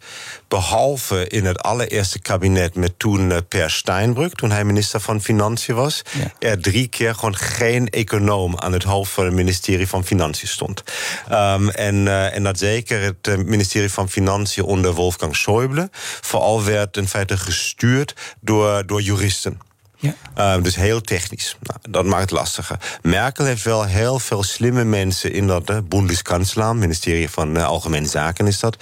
[0.51, 6.01] behalve in het allereerste kabinet met toen Per Steinbrück, toen hij minister van Financiën was,
[6.11, 6.47] ja.
[6.47, 10.83] er drie keer gewoon geen econoom aan het hoofd van het ministerie van Financiën stond.
[11.31, 15.89] Um, en, uh, en dat zeker het ministerie van Financiën onder Wolfgang Schäuble
[16.21, 19.70] vooral werd in feite gestuurd door, door juristen.
[20.01, 20.13] Ja.
[20.37, 21.57] Uh, dus heel technisch.
[21.61, 22.77] Nou, dat maakt het lastiger.
[23.01, 28.07] Merkel heeft wel heel veel slimme mensen in dat uh, Bundeskanzler, ministerie van uh, Algemene
[28.07, 28.75] Zaken is dat.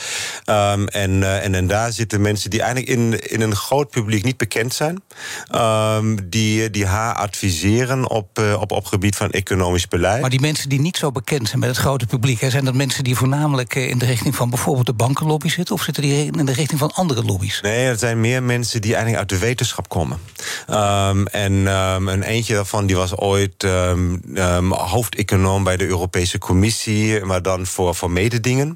[0.46, 4.24] Um, en, uh, en, en daar zitten mensen die eigenlijk in, in een groot publiek
[4.24, 5.02] niet bekend zijn.
[5.56, 10.22] Um, die, die haar adviseren op, op, op gebied van economisch beleid.
[10.22, 12.74] Maar die mensen die niet zo bekend zijn met het grote publiek, hè, zijn dat
[12.74, 15.76] mensen die voornamelijk in de richting van bijvoorbeeld de bankenlobby zitten?
[15.76, 17.62] Of zitten die in de richting van andere lobby's?
[17.62, 20.20] Nee, het zijn meer mensen die eigenlijk uit de wetenschap komen.
[21.10, 27.26] Um, en um, een eentje daarvan die was ooit um, hoofdeconoom bij de Europese Commissie,
[27.26, 28.76] maar dan voor, voor mededingen.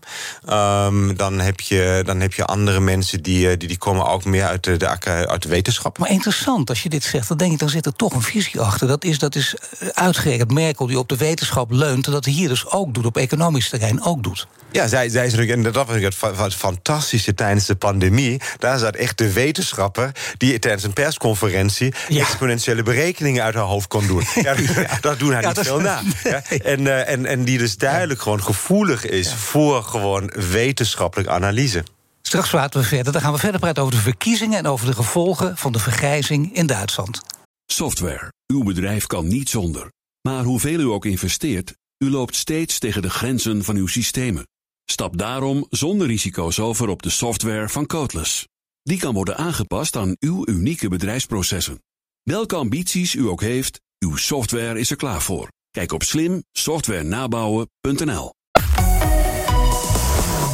[1.16, 4.46] dan, heb je, dan heb je andere mensen die, eh, die, die komen ook meer
[4.46, 4.88] uit de, de,
[5.28, 5.98] uit de wetenschap.
[5.98, 8.60] Maar interessant, als je dit zegt, dan denk ik, dan zit er toch een visie
[8.60, 8.88] achter.
[8.88, 12.48] Dat is, dat is eh, uitgerekend Merkel die op de wetenschap leunt, dat hij hier
[12.48, 14.48] dus ook doet, op economisch terrein ook doet.
[14.72, 18.42] Ja, zij, zij is natuurlijk, en dat was het, het fantastische tijdens de pandemie.
[18.60, 22.23] Daar zat echt de wetenschapper die tijdens een persconferentie ja.
[22.24, 24.24] Exponentiële berekeningen uit haar hoofd kon doen.
[24.44, 24.56] Ja,
[25.02, 26.02] dat doen haar ja, niet veel na.
[26.74, 31.84] En, uh, en, en die dus duidelijk gewoon gevoelig is voor gewoon wetenschappelijke analyse.
[32.22, 33.14] Straks praten we verder.
[33.14, 36.56] Dan gaan we verder praten over de verkiezingen en over de gevolgen van de vergrijzing
[36.56, 37.22] in Duitsland.
[37.66, 38.32] Software.
[38.48, 39.92] Uw bedrijf kan niet zonder.
[40.22, 44.48] Maar hoeveel u ook investeert, u loopt steeds tegen de grenzen van uw systemen.
[44.86, 48.48] Stap daarom zonder risico's over op de software van Codeless.
[48.84, 51.82] Die kan worden aangepast aan uw unieke bedrijfsprocessen.
[52.24, 55.48] Welke ambities u ook heeft, uw software is er klaar voor.
[55.72, 58.34] Kijk op slimsoftwarenabouwen.nl.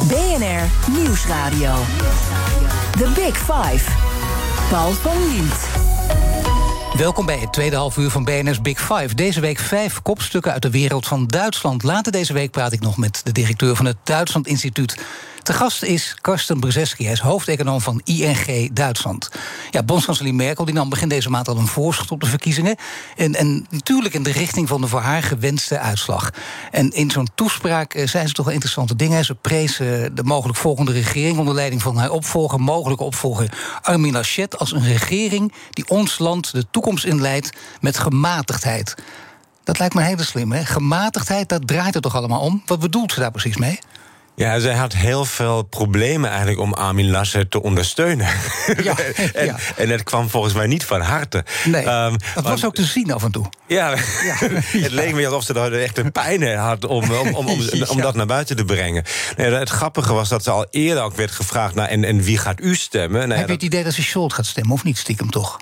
[0.08, 1.74] BNR Nieuwsradio.
[2.92, 3.90] The Big Five.
[4.70, 5.68] Paul van Liemt.
[6.96, 9.14] Welkom bij het tweede half uur van BNS Big Five.
[9.14, 11.82] Deze week vijf kopstukken uit de wereld van Duitsland.
[11.82, 14.98] Later deze week praat ik nog met de directeur van het Duitsland Instituut.
[15.42, 17.04] De gast is Karsten Brzeski.
[17.04, 19.28] Hij is hoofdeconoom van ING Duitsland.
[19.70, 22.76] Ja, bondskanselier Merkel die nam begin deze maand al een voorschot op de verkiezingen.
[23.16, 26.30] En, en natuurlijk in de richting van de voor haar gewenste uitslag.
[26.70, 29.24] En in zo'n toespraak eh, zei ze toch wel interessante dingen.
[29.24, 34.12] Ze prees eh, de mogelijk volgende regering onder leiding van haar opvolger, mogelijke opvolger Armin
[34.12, 37.50] Laschet, als een regering die ons land de toekomst inleidt
[37.80, 38.94] met gematigdheid.
[39.64, 40.64] Dat lijkt me heel slim, hè?
[40.64, 42.62] Gematigdheid, dat draait er toch allemaal om?
[42.66, 43.78] Wat bedoelt ze daar precies mee?
[44.40, 48.26] Ja, zij had heel veel problemen eigenlijk om Armin Laschet te ondersteunen.
[48.82, 48.96] Ja,
[49.34, 49.56] en, ja.
[49.76, 51.44] en dat kwam volgens mij niet van harte.
[51.64, 53.46] Nee, um, dat was ook te zien af en toe.
[53.66, 53.90] Ja,
[54.24, 54.36] ja.
[54.84, 58.00] het leek me alsof ze er echt een pijn had om, om, om, om, om
[58.00, 59.04] dat naar buiten te brengen.
[59.36, 61.74] Nee, het grappige was dat ze al eerder ook werd gevraagd...
[61.74, 63.28] Nou, en, en wie gaat u stemmen?
[63.28, 65.58] Nou, Heb je het idee dat ze Scholz gaat stemmen, of niet stiekem toch?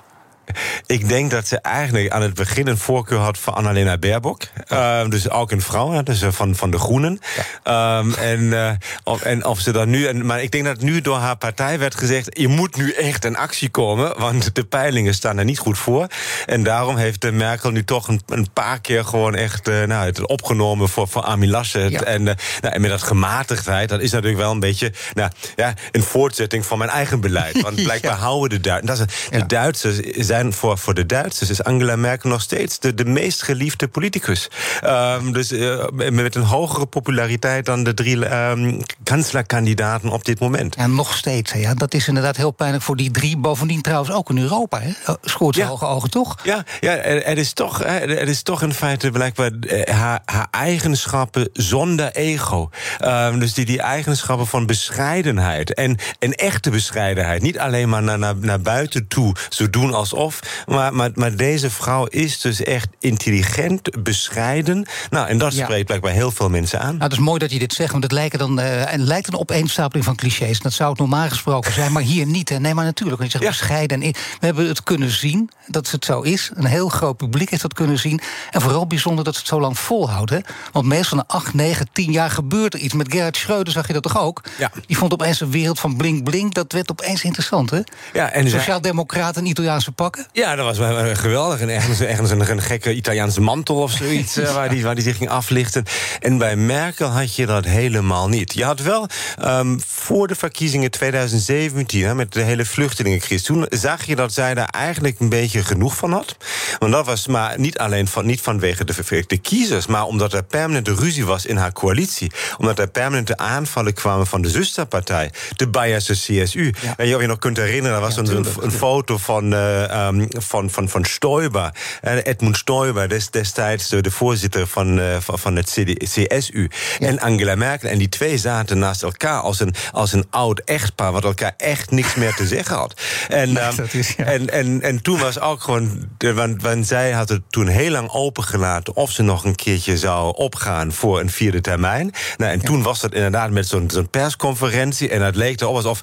[0.85, 4.41] Ik denk dat ze eigenlijk aan het begin een voorkeur had voor Annalena Baerbock.
[4.71, 7.19] Uh, dus ook een vrouw, dus van, van de Groenen.
[7.63, 7.97] Ja.
[7.97, 8.71] Um, en, uh,
[9.03, 10.05] of, en of ze dan nu.
[10.05, 13.25] En, maar ik denk dat nu door haar partij werd gezegd: je moet nu echt
[13.25, 16.07] in actie komen, want de peilingen staan er niet goed voor.
[16.45, 20.05] En daarom heeft de Merkel nu toch een, een paar keer gewoon echt uh, nou,
[20.05, 21.37] het opgenomen voor, voor.
[21.59, 22.03] Ja.
[22.03, 26.03] En, nou, en met dat gematigdheid, dat is natuurlijk wel een beetje nou, ja, een
[26.03, 27.61] voortzetting van mijn eigen beleid.
[27.69, 29.29] Want blijkbaar houden de Duitsers.
[29.29, 33.43] De Duitsers zijn voor, voor de Duitsers is Angela Merkel nog steeds de, de meest
[33.43, 34.49] geliefde politicus.
[34.83, 40.75] Um, dus uh, met een hogere populariteit dan de drie um, kanslerkandidaten op dit moment.
[40.75, 41.73] En nog steeds, ja.
[41.73, 43.37] Dat is inderdaad heel pijnlijk voor die drie.
[43.37, 44.91] Bovendien trouwens ook in Europa, hè?
[45.05, 45.67] Oh, Schoort ze ja.
[45.67, 46.35] hoge ogen, toch?
[46.43, 51.49] Ja, ja er, is toch, er is toch in feite blijkbaar eh, haar, haar eigenschappen
[51.53, 52.69] zonder ego.
[53.05, 55.73] Um, dus die, die eigenschappen van bescheidenheid.
[55.73, 57.41] En, en echte bescheidenheid.
[57.41, 60.28] Niet alleen maar naar, naar, naar buiten toe zo doen alsof
[60.65, 64.85] Maar, maar, maar deze vrouw is dus echt intelligent, bescheiden.
[65.09, 66.91] Nou, en dat spreekt blijkbaar heel veel mensen aan.
[66.91, 69.39] Nou, het is mooi dat je dit zegt, want het lijkt dan, uh, lijkt een
[69.39, 70.59] opeenstapeling van clichés.
[70.59, 72.49] Dat zou het normaal gesproken zijn, maar hier niet.
[72.49, 72.59] Hè.
[72.59, 73.21] Nee, maar natuurlijk.
[73.23, 73.49] Je zegt ja.
[73.49, 73.99] bescheiden.
[73.99, 76.51] we hebben het kunnen zien dat het zo is.
[76.53, 78.19] Een heel groot publiek heeft dat kunnen zien.
[78.51, 80.29] En vooral bijzonder dat ze het zo lang volhoudt.
[80.29, 80.39] Hè.
[80.71, 82.93] Want meestal na 8, 9, 10 jaar gebeurt er iets.
[82.93, 84.43] Met Gerhard Schreuder zag je dat toch ook?
[84.57, 84.71] Ja.
[84.85, 86.53] Die vond opeens een wereld van blink blink.
[86.53, 87.79] Dat werd opeens interessant, hè?
[88.13, 90.31] Ja, en Sociaaldemocraten Italiaanse pakken?
[90.41, 91.59] Ja, dat was wel geweldig.
[91.59, 94.37] En ergens, ergens een, een, gekke Italiaanse mantel of zoiets...
[94.37, 95.83] uh, waar, die, waar die zich ging aflichten.
[96.19, 98.53] En bij Merkel had je dat helemaal niet.
[98.53, 99.07] Je had wel
[99.45, 102.03] um, voor de verkiezingen 2017...
[102.03, 103.45] Hè, met de hele vluchtelingencrisis...
[103.45, 106.37] toen zag je dat zij daar eigenlijk een beetje genoeg van had.
[106.79, 109.87] Want dat was maar niet alleen van, niet vanwege de, de kiezers...
[109.87, 112.31] maar omdat er permanente ruzie was in haar coalitie.
[112.57, 115.31] Omdat er permanente aanvallen kwamen van de zusterpartij...
[115.55, 116.73] de Bayerse CSU.
[116.81, 116.93] Ja.
[116.97, 120.27] En je je nog kunt herinneren, er was ja, een, een, foto van, uh, um,
[120.29, 121.71] van, van, van Stoiber.
[122.01, 126.69] Edmund Stoiber, des, destijds de, voorzitter van, uh, van het CD, CSU.
[126.99, 127.07] Ja.
[127.07, 127.89] En Angela Merkel.
[127.89, 131.11] En die twee zaten naast elkaar als een, als een oud echtpaar...
[131.11, 133.01] wat elkaar echt niks meer te zeggen had.
[133.27, 136.07] En, um, is, en, en, en toen was ook gewoon...
[136.17, 138.95] Want, want zij had het toen heel lang opengelaten...
[138.95, 142.11] of ze nog een keertje zou opgaan voor een vierde termijn.
[142.37, 145.09] Nou, en toen was dat inderdaad met zo'n zo'n persconferentie...
[145.09, 146.01] en het leek erop alsof...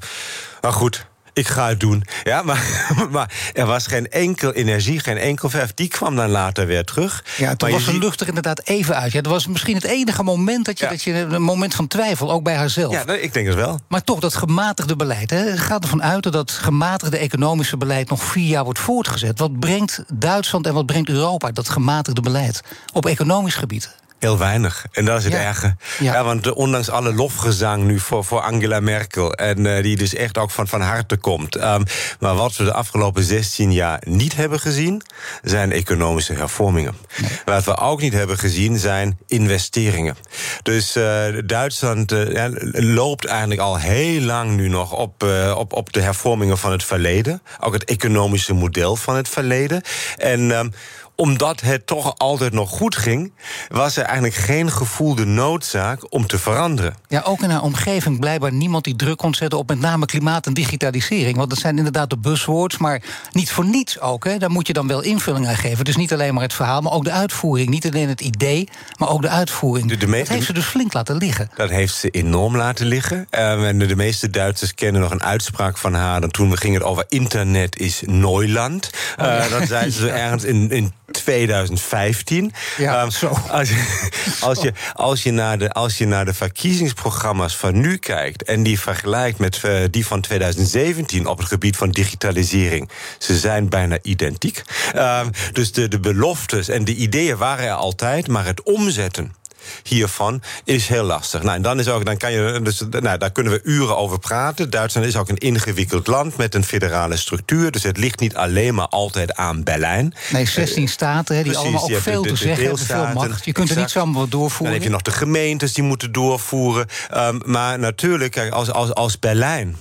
[0.61, 2.05] Maar goed, ik ga het doen.
[2.22, 5.75] Ja, maar, maar er was geen enkel energie, geen enkel verf.
[5.75, 7.25] Die kwam dan later weer terug.
[7.37, 9.12] Ja, toen was de lucht er inderdaad even uit.
[9.12, 10.90] Ja, dat was misschien het enige moment dat je, ja.
[10.90, 12.92] dat je een moment van twijfel, ook bij haarzelf.
[12.92, 13.81] Ja, ik denk het wel.
[13.88, 15.31] Maar toch, dat gematigde beleid.
[15.31, 19.38] Hè, gaat ervan uit dat dat gematigde economische beleid nog vier jaar wordt voortgezet.
[19.38, 22.61] Wat brengt Duitsland en wat brengt Europa, dat gematigde beleid,
[22.92, 23.94] op economisch gebied?
[24.18, 24.87] Heel weinig.
[24.92, 25.38] En dat is het ja.
[25.38, 25.76] erge.
[25.98, 26.12] Ja.
[26.12, 26.24] ja.
[26.24, 29.33] want ondanks alle lofgezang nu voor, voor Angela Merkel...
[29.33, 31.57] en uh, die dus echt ook van, van harte komt...
[31.57, 31.85] Um,
[32.20, 35.02] maar wat we de afgelopen 16 jaar niet hebben gezien...
[35.42, 36.94] zijn economische hervormingen.
[37.16, 37.31] Nee.
[37.44, 40.16] Wat we ook niet hebben gezien zijn investeringen.
[40.62, 44.92] Dus uh, Duitsland uh, ja, loopt eigenlijk al heel lang nu nog...
[44.92, 45.26] Op,
[45.57, 47.42] op, op de hervormingen van het verleden.
[47.61, 49.83] Ook het economische model van het verleden.
[50.16, 50.50] En...
[50.50, 50.72] Um,
[51.16, 53.33] omdat het toch altijd nog goed ging,
[53.68, 56.94] was er eigenlijk geen gevoelde noodzaak om te veranderen.
[57.09, 60.46] Ja, ook in haar omgeving blijkbaar niemand die druk kon zetten op met name klimaat
[60.46, 61.37] en digitalisering.
[61.37, 63.02] Want dat zijn inderdaad de buzzwords, maar
[63.33, 64.24] niet voor niets ook.
[64.24, 64.38] Hè.
[64.38, 65.85] Daar moet je dan wel invulling aan geven.
[65.85, 67.68] Dus niet alleen maar het verhaal, maar ook de uitvoering.
[67.68, 69.88] Niet alleen het idee, maar ook de uitvoering.
[69.88, 71.50] De, de dat heeft ze dus flink laten liggen.
[71.55, 73.26] Dat heeft ze enorm laten liggen.
[73.31, 76.22] Uh, en de, de, meeste Duitsers kennen nog een uitspraak van haar.
[76.22, 78.90] En toen ging het over internet is Neuland.
[78.92, 79.48] Uh, oh, ja.
[79.48, 82.52] Dat zei ze ergens in, in 2015.
[82.76, 83.38] Ja, um, zo.
[83.50, 83.70] Als,
[84.40, 88.42] als, je, als, je naar de, als je naar de verkiezingsprogramma's van nu kijkt...
[88.42, 92.90] en die vergelijkt met uh, die van 2017 op het gebied van digitalisering...
[93.18, 94.62] ze zijn bijna identiek.
[94.96, 98.29] Um, dus de, de beloftes en de ideeën waren er altijd...
[98.29, 99.35] maar het omzetten
[99.83, 101.42] hiervan is heel lastig.
[101.42, 104.18] Nou, en dan, is ook, dan kan je, dus, nou, daar kunnen we uren over
[104.18, 104.70] praten.
[104.70, 107.70] Duitsland is ook een ingewikkeld land met een federale structuur.
[107.70, 110.14] Dus het ligt niet alleen maar altijd aan Berlijn.
[110.31, 113.12] Nee, 16 uh, staten die Precies, allemaal ook veel de, de, te zeggen hebben, veel
[113.14, 113.44] macht.
[113.44, 114.64] Je kunt er niet zomaar wat doorvoeren.
[114.64, 116.87] Dan heb je nog de gemeentes die moeten doorvoeren.
[117.14, 119.76] Um, maar natuurlijk, kijk, als, als, als Berlijn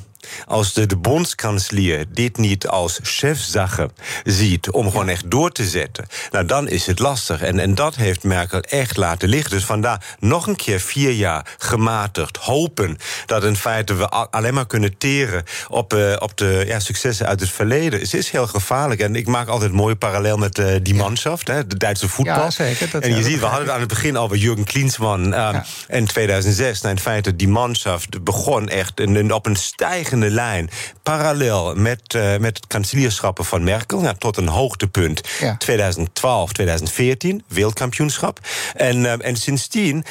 [0.45, 3.89] als de, de bondskanselier dit niet als chefsache
[4.23, 7.41] ziet om gewoon echt door te zetten, nou dan is het lastig.
[7.41, 9.51] En, en dat heeft Merkel echt laten liggen.
[9.51, 14.67] Dus vandaar nog een keer vier jaar gematigd hopen dat in feite we alleen maar
[14.67, 17.99] kunnen teren op, uh, op de ja, successen uit het verleden.
[17.99, 19.01] Het is heel gevaarlijk.
[19.01, 22.35] En ik maak altijd een mooie parallel met uh, die manschaft, hè, de Duitse voetbal.
[22.35, 25.25] Ja, zeker, dat en je ziet, we hadden het aan het begin over Jurgen Klinsmann
[25.25, 25.65] uh, ja.
[25.87, 26.81] in 2006.
[26.81, 30.69] Nou, in feite, die manschaft begon echt op een stijgende lijn.
[31.03, 33.99] Parallel met, uh, met het kanselierschappen van Merkel.
[33.99, 35.21] Nou, tot een hoogtepunt.
[35.39, 35.55] Ja.
[35.57, 38.39] 2012, 2014, wereldkampioenschap.
[38.75, 40.03] En, uh, en sindsdien uh,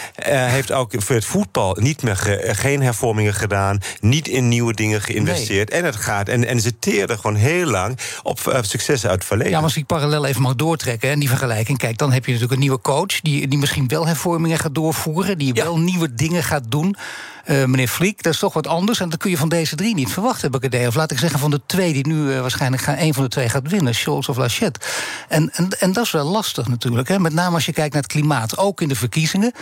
[0.47, 3.79] heeft ook voor het voetbal niet meer ge, geen hervormingen gedaan.
[4.01, 5.71] Niet in nieuwe dingen geïnvesteerd.
[5.71, 5.79] Nee.
[5.79, 6.29] En het gaat.
[6.29, 9.53] En, en ze teerden gewoon heel lang op successen uit het verleden.
[9.53, 11.79] Ja, maar als ik parallel even mag doortrekken en die vergelijking.
[11.79, 13.21] Kijk, dan heb je natuurlijk een nieuwe coach.
[13.21, 15.39] Die, die misschien wel hervormingen gaat doorvoeren.
[15.39, 15.65] Die ja.
[15.65, 16.97] wel nieuwe dingen gaat doen.
[17.47, 19.01] Uh, meneer Vliek, dat is toch wat anders.
[19.01, 20.87] En dat kun je van deze drie niet verwachten, heb ik idee.
[20.87, 23.29] Of laat ik zeggen van de twee die nu uh, waarschijnlijk gaan, een van de
[23.29, 24.81] twee gaat winnen, Scholz of Lachette.
[25.29, 27.09] En, en, en dat is wel lastig natuurlijk.
[27.09, 27.19] Hè.
[27.19, 29.53] Met name als je kijkt naar het klimaat, ook in de verkiezingen.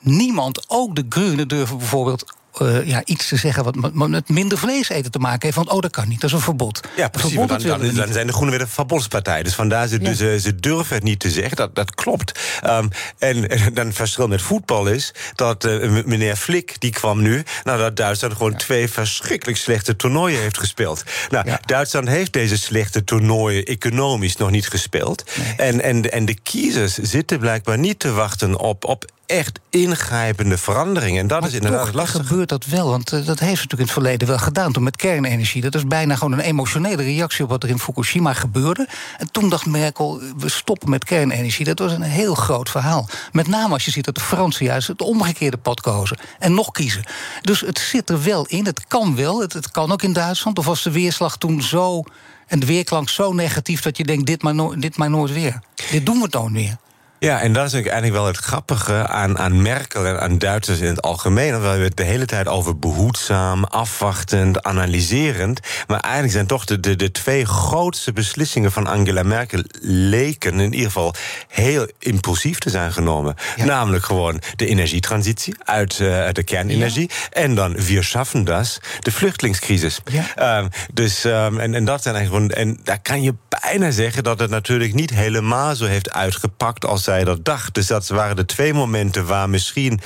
[0.00, 4.88] Niemand, ook de Groenen, durven bijvoorbeeld uh, ja, iets te zeggen wat met minder vlees
[4.88, 5.56] eten te maken heeft.
[5.56, 6.80] Want oh, dat kan niet, dat is een verbod.
[6.96, 7.30] Ja, precies.
[7.30, 9.42] Verbod, dan, dat dan, zijn de Groenen weer een verbodspartij.
[9.42, 10.08] Dus vandaar ze, Ja.
[10.08, 11.56] dus, eh, ze durven het niet te zeggen.
[11.56, 12.40] Dat, dat klopt.
[12.62, 12.88] Ehm,
[13.18, 17.42] en, en dan het verschil met voetbal is dat eh, meneer Flick die kwam nu
[17.64, 21.04] nadat Duitsland gewoon twee verschrikkelijk slechte toernooien heeft gespeeld.
[21.30, 21.60] Nou, Ja.
[21.64, 25.24] Duitsland heeft deze slechte toernooien economisch nog niet gespeeld.
[25.56, 31.20] En, en, en de kiezers zitten blijkbaar niet te wachten op, op echt ingrijpende veranderingen.
[31.20, 32.26] En dat Maar is inderdaad toch lastig.
[32.26, 34.72] gebeurt dat wel, want eh, dat heeft ze natuurlijk in het verleden wel gedaan.
[34.72, 35.62] Toen met kernenergie.
[35.62, 38.88] Dat is bijna gewoon een emotionele reactie op wat er in Fukushima gebeurde.
[39.18, 41.64] En toen dacht Merkel, we stoppen met kernenergie.
[41.64, 43.08] Dat was een heel groot verhaal.
[43.32, 46.18] Met name als je ziet dat de Fransen juist het omgekeerde pad kozen.
[46.38, 47.04] En nog kiezen.
[47.42, 49.40] Dus het zit er wel in, het kan wel.
[49.40, 50.58] Het, het kan ook in Duitsland.
[50.58, 52.02] Of was de weerslag toen zo...
[52.46, 55.60] en de weerklank zo negatief dat je denkt, dit maar, no- dit maar nooit weer.
[55.90, 56.76] Dit doen we nooit meer.
[57.18, 60.86] Ja, en dat is eigenlijk wel het grappige aan, aan Merkel en aan Duitsers in
[60.86, 61.50] het algemeen.
[61.50, 65.60] Want we hebben het de hele tijd over behoedzaam, afwachtend, analyserend.
[65.86, 70.72] Maar eigenlijk zijn toch de, de, de twee grootste beslissingen van Angela Merkel leken in
[70.72, 71.14] ieder geval
[71.48, 73.34] heel impulsief te zijn genomen.
[73.56, 73.64] Ja.
[73.64, 77.10] Namelijk gewoon de energietransitie uit, uit de kernenergie.
[77.30, 80.00] En dan wir schaffen das, de vluchtelingscrisis.
[80.04, 80.24] Ja.
[80.34, 82.66] Ehm, dus, ehm, en, en dat zijn eigenlijk gewoon.
[82.66, 87.05] En daar kan je bijna zeggen dat het natuurlijk niet helemaal zo heeft uitgepakt als
[87.06, 87.74] zij dat dacht.
[87.74, 90.00] Dus dat waren de twee momenten waar misschien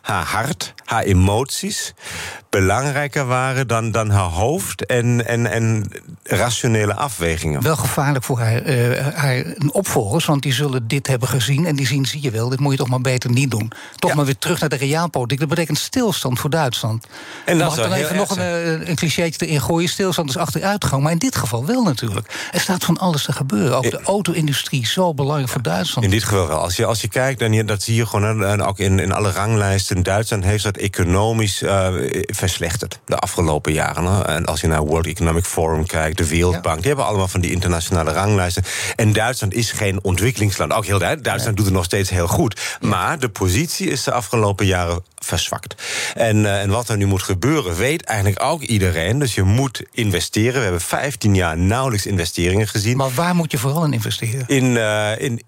[0.00, 1.94] haar hart, haar emoties
[2.60, 5.90] belangrijker waren dan, dan haar hoofd en, en, en
[6.22, 7.62] rationele afwegingen.
[7.62, 11.86] Wel gevaarlijk voor haar, eh, haar opvolgers, want die zullen dit hebben gezien en die
[11.86, 13.72] zien, zie je wel, dit moet je toch maar beter niet doen.
[13.96, 14.16] Toch Ja.
[14.16, 15.38] maar weer terug naar de realpolitiek.
[15.38, 17.06] Dat betekent stilstand voor Duitsland.
[17.44, 19.88] En dat dan even nog een, eh, een clichétje erin gooien?
[19.88, 22.48] Stilstand is achteruitgang, maar in dit geval wel natuurlijk.
[22.52, 23.76] Er staat van alles te gebeuren.
[23.76, 26.06] Ook de auto-industrie, zo belangrijk voor Duitsland.
[26.06, 26.58] In dit geval wel.
[26.58, 29.30] Als je, als je kijkt, je, dat zie je gewoon en ook in, in alle
[29.30, 30.02] ranglijsten.
[30.02, 31.88] Duitsland heeft dat economisch eh,
[32.48, 34.04] verslechterd de afgelopen jaren.
[34.04, 34.22] hè.
[34.22, 37.50] En als je naar World Economic Forum kijkt, de Wereldbank, die hebben allemaal van die
[37.50, 38.62] internationale ranglijsten.
[38.96, 40.72] En Duitsland is geen ontwikkelingsland.
[40.72, 42.60] Ook heel duidelijk, Duitsland doet het nog steeds heel goed.
[42.80, 45.82] Maar de positie is de afgelopen jaren verzwakt.
[46.14, 49.18] En, eh, en wat er nu moet gebeuren, weet eigenlijk ook iedereen.
[49.18, 50.54] Dus je moet investeren.
[50.54, 54.44] We hebben 15 jaar nauwelijks investeringen gezien Maar waar moet je vooral in investeren?
[54.46, 55.40] in, eh, in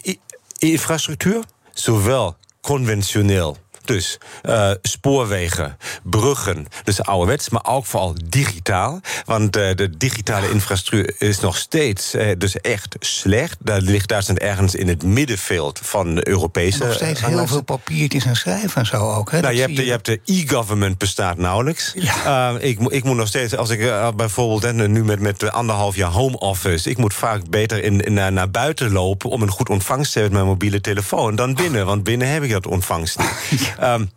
[0.59, 3.57] infrastructuur, zowel conventioneel.
[3.87, 9.01] Dus eh, spoorwegen, bruggen, dus ouderwets, maar ook vooral digitaal.
[9.25, 13.57] Want eh, de digitale infrastructuur is nog steeds eh, dus echt slecht.
[13.61, 16.79] Daar ligt Duitsland ergens in het middenveld van de Europese.
[16.85, 19.31] Nog steeds heel veel papiertjes en schrijven en zo ook.
[19.31, 19.41] Hè?
[19.41, 21.93] Nou, je, hebt, je hebt de e-government bestaat nauwelijks.
[21.97, 22.51] Ja.
[22.59, 26.39] Ik, moet- ik moet nog steeds, als ik bijvoorbeeld nu met, met anderhalf jaar home
[26.39, 30.13] office, ik moet vaak beter in, in- naar, naar buiten lopen om een goed ontvangst
[30.13, 33.75] te hebben met mijn mobiele telefoon dan binnen, want binnen heb ik dat ontvangst niet.
[33.79, 34.09] Um,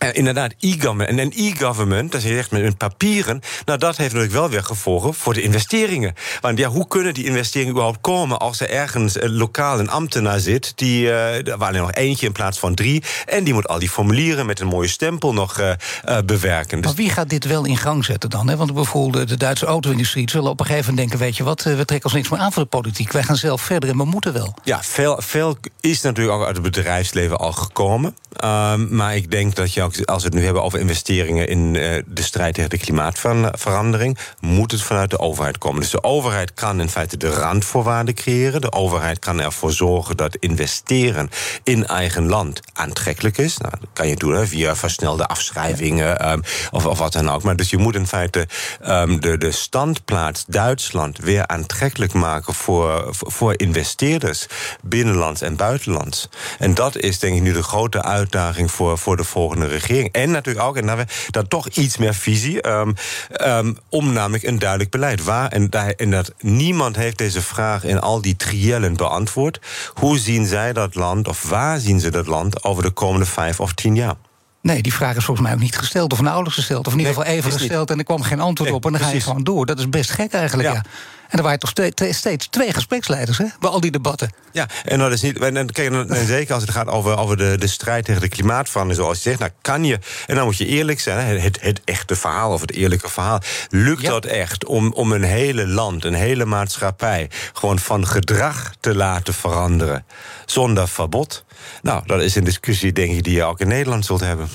[0.00, 1.08] eh, inderdaad, e-government.
[1.08, 3.40] En een e-government, dat je zegt met, papieren...
[3.64, 6.14] nou, dat heeft natuurlijk wel weer gevolgen voor de investeringen.
[6.40, 8.38] Want ja, hoe kunnen die investeringen überhaupt komen...
[8.38, 10.72] als er ergens lokaal een ambtenaar zit...
[10.74, 13.02] die, er waren er nog eentje in plaats van drie...
[13.26, 16.76] en die moet al die formulieren met een mooie stempel nog eh, bewerken.
[16.76, 18.48] Dus Maar wie gaat dit wel in gang zetten dan?
[18.48, 18.56] Hè?
[18.56, 21.84] Want bijvoorbeeld de Duitse auto-industrie zullen op een gegeven moment denken: weet je wat, we
[21.84, 23.12] trekken ons niks meer aan voor de politiek.
[23.12, 24.54] Wij gaan zelf verder en we moeten wel.
[24.64, 28.16] Ja, veel, veel is natuurlijk ook uit het bedrijfsleven al gekomen.
[28.36, 31.76] Ehm, maar ik denk dat je ook, als we het nu hebben over investeringen in
[31.76, 35.80] eh, de strijd tegen de klimaatverandering, moet het vanuit de overheid komen.
[35.80, 38.60] Dus de overheid kan in feite de randvoorwaarden creëren.
[38.60, 41.30] De overheid kan ervoor zorgen dat investeren
[41.62, 43.56] in eigen land aantrekkelijk is.
[43.56, 47.42] Nou, dat kan je doen hè, via versnelde afschrijvingen ehm, of, of wat dan ook.
[47.42, 48.48] Maar dus je moet in feite
[48.80, 54.46] ehm, de, de standplaats Duitsland weer aantrekkelijk maken voor, voor, voor investeerders,
[54.82, 56.28] binnenlands en buitenlands.
[56.58, 59.79] En dat is denk ik nu de grote uitdaging voor, voor de volgende regering.
[59.88, 64.90] En natuurlijk ook, en daar, daar toch iets meer visie, ehm, om namelijk een duidelijk
[64.90, 65.24] beleid.
[65.24, 69.60] Waar, en, daar, en dat niemand heeft deze vraag in al die triellen beantwoord.
[69.94, 73.60] Hoe zien zij dat land, of waar zien ze dat land over de komende vijf
[73.60, 74.14] of tien jaar?
[74.62, 76.86] Nee, die vraag is volgens mij ook niet gesteld of nauwelijks gesteld.
[76.86, 78.86] Of in ieder geval even gesteld en er kwam geen antwoord Nee, op.
[78.86, 79.66] En dan ga je gewoon door.
[79.66, 80.68] Dat is best gek eigenlijk.
[80.68, 80.74] Ja.
[80.74, 80.82] Ja.
[81.30, 84.30] En er waren toch ste- te- steeds twee gespreksleiders hè, bij al die debatten.
[84.52, 85.38] Ja, en dat is niet.
[85.38, 88.28] En kijk, en, en zeker als het gaat over, over de, de strijd tegen de
[88.28, 91.60] klimaatverandering, zoals je zegt, nou kan je, en dan moet je eerlijk zijn, hè, het,
[91.60, 93.40] het echte verhaal of het eerlijke verhaal.
[93.68, 94.08] Lukt Ja.
[94.10, 99.34] dat echt om, om een hele land, een hele maatschappij, gewoon van gedrag te laten
[99.34, 100.04] veranderen
[100.46, 101.44] zonder verbod?
[101.82, 104.48] Nou, dat is een discussie, denk ik, die je ook in Nederland zult hebben.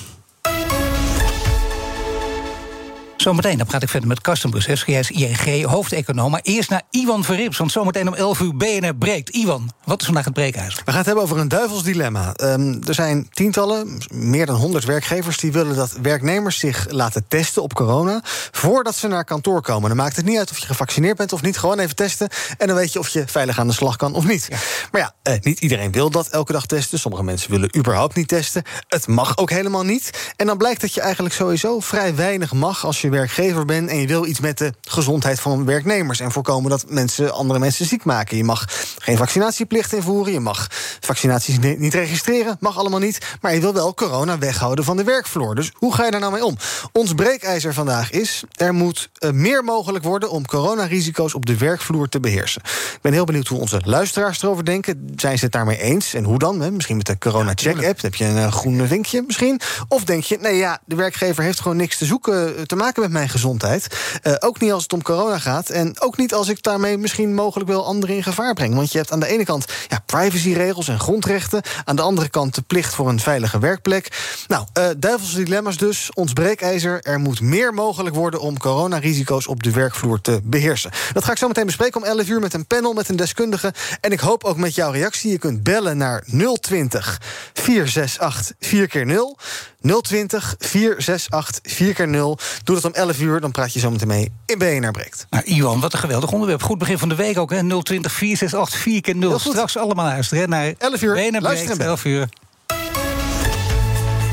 [3.26, 4.92] Zometeen dan praat ik verder met Karsten Brzeski.
[4.92, 6.30] Hij is ING, hoofdeconoom.
[6.30, 9.28] Maar eerst naar Iwan Verrips, want zometeen om 11 uur BNR breekt.
[9.28, 10.82] Iwan, wat is vandaag het breekijzer?
[10.84, 12.34] We gaan het hebben over een duivels dilemma.
[12.36, 15.38] Um, er zijn tientallen, meer dan 100 werkgevers...
[15.38, 18.20] die willen dat werknemers zich laten testen op corona...
[18.50, 19.88] voordat ze naar kantoor komen.
[19.88, 21.58] Dan maakt het niet uit of je gevaccineerd bent of niet.
[21.58, 24.26] Gewoon even testen en dan weet je of je veilig aan de slag kan of
[24.26, 24.48] niet.
[24.90, 26.98] Maar ja, eh, niet iedereen wil dat elke dag testen.
[26.98, 28.62] Sommige mensen willen überhaupt niet testen.
[28.88, 30.32] Het mag ook helemaal niet.
[30.36, 32.84] En dan blijkt dat je eigenlijk sowieso vrij weinig mag...
[32.84, 36.20] als je werkgever bent en je wil iets met de gezondheid van werknemers...
[36.20, 38.36] en voorkomen dat mensen andere mensen ziek maken.
[38.36, 38.64] Je mag
[38.98, 40.66] geen vaccinatieplicht invoeren, je mag
[41.00, 42.56] vaccinaties niet registreren...
[42.60, 45.54] mag allemaal niet, maar je wil wel corona weghouden van de werkvloer.
[45.54, 46.56] Dus hoe ga je daar nou mee om?
[46.92, 48.44] Ons breekijzer vandaag is...
[48.54, 52.62] er moet uh, meer mogelijk worden om coronarisico's op de werkvloer te beheersen.
[52.94, 55.12] Ik ben heel benieuwd hoe onze luisteraars erover denken.
[55.16, 56.14] Zijn ze het daarmee eens?
[56.14, 56.60] En hoe dan?
[56.60, 56.70] Hè?
[56.70, 58.00] Misschien met de corona-check-app.
[58.00, 59.60] heb je een uh, groen vinkje misschien?
[59.88, 62.56] Of denk je, nee ja, de werkgever heeft gewoon niks te zoeken...
[62.56, 63.86] Eh, te maken mijn gezondheid.
[64.22, 65.70] Uh, ook niet als het om corona gaat.
[65.70, 68.74] En ook niet als ik daarmee misschien mogelijk wel anderen in gevaar breng.
[68.74, 71.62] Want je hebt aan de ene kant ja, privacyregels en grondrechten.
[71.84, 74.34] Aan de andere kant de plicht voor een veilige werkplek.
[74.46, 76.10] Nou, uh, duivelse dilemma's dus.
[76.14, 77.02] Ons breekijzer.
[77.02, 80.90] Er moet meer mogelijk worden om coronarisico's op de werkvloer te beheersen.
[81.12, 83.74] Dat ga ik zo meteen bespreken om 11 uur met een panel, met een deskundige.
[84.00, 85.30] En ik hoop ook met jouw reactie.
[85.30, 86.24] Je kunt bellen naar
[86.60, 87.20] 020
[87.52, 89.38] 468 4 keer 0
[89.86, 94.08] 020 468 4 keer 0 Doe dat om 11 uur, dan praat je zo meteen
[94.08, 95.26] mee in BNR Breekt.
[95.30, 96.62] Nou, Iwan, wat een geweldig onderwerp.
[96.62, 97.82] Goed begin van de week ook, hè?
[97.82, 101.14] 020 468 4 keer 0 Straks allemaal luisteren naar 11 uur.
[101.14, 102.28] BNR Breekt, 11 uur.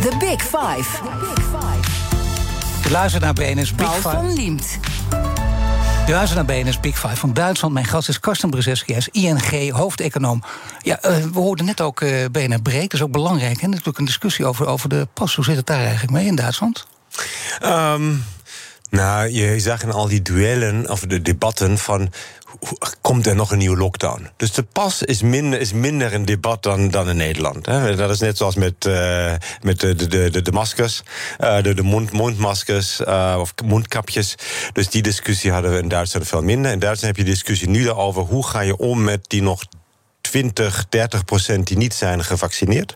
[0.01, 1.03] The Big Five.
[2.83, 4.09] Je luistert naar BNR's Big Paul Five.
[4.09, 4.79] van Liemt.
[6.05, 7.73] De luistert naar Big Five van Duitsland.
[7.73, 10.43] Mijn gast is Karsten Brzeski, hij is ING, hoofdeconoom.
[10.81, 13.61] Ja, uh, we hoorden net ook uh, BNR Breek, dat is ook belangrijk.
[13.61, 15.35] En natuurlijk een discussie over, over de pas.
[15.35, 16.85] Hoe zit het daar eigenlijk mee in Duitsland?
[17.63, 18.23] Um,
[18.89, 22.11] nou, je zag in al die duellen of de debatten van
[23.01, 24.29] komt er nog een nieuwe lockdown?
[24.37, 27.65] Dus de pas is minder, is minder een debat dan, dan in Nederland.
[27.65, 27.95] Hè?
[27.95, 31.03] Dat is net zoals met, uh, met de, de, de, de maskers,
[31.39, 34.35] uh, de, de mond, mondmaskers uh, of mondkapjes.
[34.73, 36.71] Dus die discussie hadden we in Duitsland veel minder.
[36.71, 39.63] In Duitsland heb je discussie nu over hoe ga je om met die nog
[40.33, 42.95] 20, 30 procent die niet zijn gevaccineerd.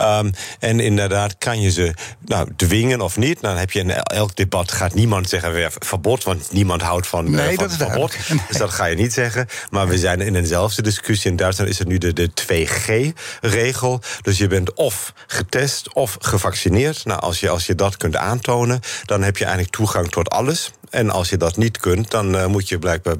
[0.00, 3.40] Um, en inderdaad kan je ze nou, dwingen of niet.
[3.40, 7.30] Dan heb je in elk debat gaat niemand zeggen weer verbod, want niemand houdt van,
[7.30, 8.16] nee, uh, van dat verbod.
[8.48, 9.46] Dus dat ga je niet zeggen.
[9.70, 11.30] Maar we zijn in eenzelfde discussie.
[11.30, 14.00] In Duitsland is het nu de, de 2G-regel.
[14.22, 17.04] Dus je bent of getest of gevaccineerd.
[17.04, 20.72] Nou, als je, als je dat kunt aantonen, dan heb je eigenlijk toegang tot alles.
[20.90, 23.16] En als je dat niet kunt, dan uh, moet je blijkbaar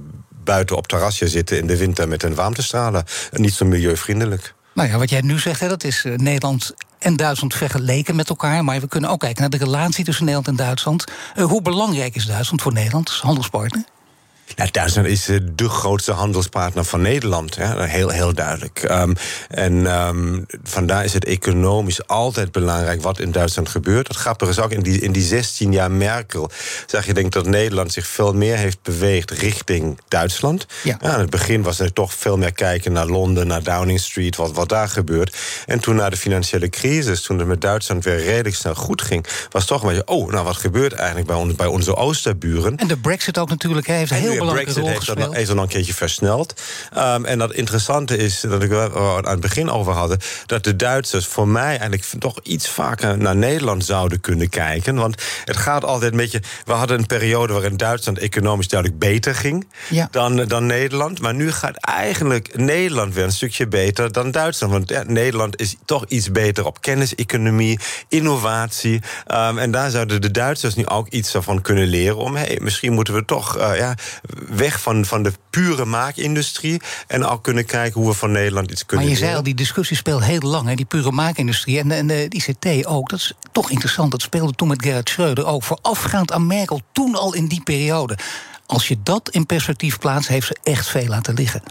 [0.49, 3.05] buiten op terrasje zitten in de winter met een warmtestralen.
[3.33, 4.55] Niet zo milieuvriendelijk.
[4.75, 8.29] Nou ja, wat jij nu zegt, hè, dat is uh, Nederland en Duitsland vergeleken met
[8.29, 8.65] elkaar.
[8.65, 11.05] Maar we kunnen ook kijken naar de relatie tussen Nederland en Duitsland.
[11.37, 13.85] Uh, hoe belangrijk is Duitsland voor Nederland als handelspartner?
[14.57, 17.57] Nou, Duitsland is de grootste handelspartner van Nederland.
[17.61, 18.87] Heel, heel duidelijk.
[18.91, 19.15] Um,
[19.49, 24.09] en um, vandaar is het economisch altijd belangrijk wat in Duitsland gebeurt.
[24.09, 26.51] Het grappige is ook in die, in die 16 jaar Merkel
[26.87, 30.67] zag je denk dat Nederland zich veel meer heeft beweegd richting Duitsland.
[30.83, 31.01] Ja.
[31.01, 34.53] In het begin was er toch veel meer kijken naar Londen, naar Downing Street, wat,
[34.53, 35.37] wat daar gebeurt.
[35.67, 39.27] En toen na de financiële crisis, toen het met Duitsland weer redelijk snel goed ging,
[39.51, 42.77] was toch een beetje, oh, nou wat gebeurt eigenlijk bij, bij onze oosterburen?
[42.77, 45.65] En de Brexit ook natuurlijk heeft heel de Brexit heeft dat, nog, heeft dat nog
[45.65, 46.61] een keertje versneld.
[46.97, 50.19] Um, en dat interessante is, dat ik wel aan het begin over hadden...
[50.47, 54.95] dat de Duitsers voor mij eigenlijk toch iets vaker naar Nederland zouden kunnen kijken.
[54.95, 56.43] Want het gaat altijd een beetje...
[56.65, 60.09] We hadden een periode waarin Duitsland economisch duidelijk beter ging ja.
[60.11, 61.21] dan, dan Nederland.
[61.21, 64.73] Maar nu gaat eigenlijk Nederland weer een stukje beter dan Duitsland.
[64.73, 67.79] Want ja, Nederland is toch iets beter op kenniseconomie,
[68.09, 69.01] innovatie.
[69.35, 72.17] Um, en daar zouden de Duitsers nu ook iets van kunnen leren...
[72.17, 73.59] om hey, misschien moeten we toch...
[73.59, 73.95] Uh, ja,
[74.49, 76.81] weg van, van de pure maakindustrie.
[77.07, 79.55] En ook kunnen kijken hoe we van Nederland iets kunnen Maar je zei al, die
[79.55, 81.79] discussie speelt heel lang, hè, die pure maakindustrie.
[81.79, 83.11] En, en de ICT ook.
[83.11, 84.11] Dat is toch interessant.
[84.11, 85.63] Dat speelde toen met Gerhard Schreuder ook.
[85.65, 88.19] Voorafgaand aan Merkel, toen al in die periode.
[88.67, 91.63] Als je dat in perspectief plaatst, heeft ze echt veel laten liggen.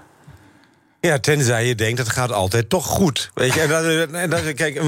[1.02, 3.32] Ja, tenzij je denkt, het gaat altijd toch goed.
[3.34, 4.84] Weet je, en dan, en dan, kijk,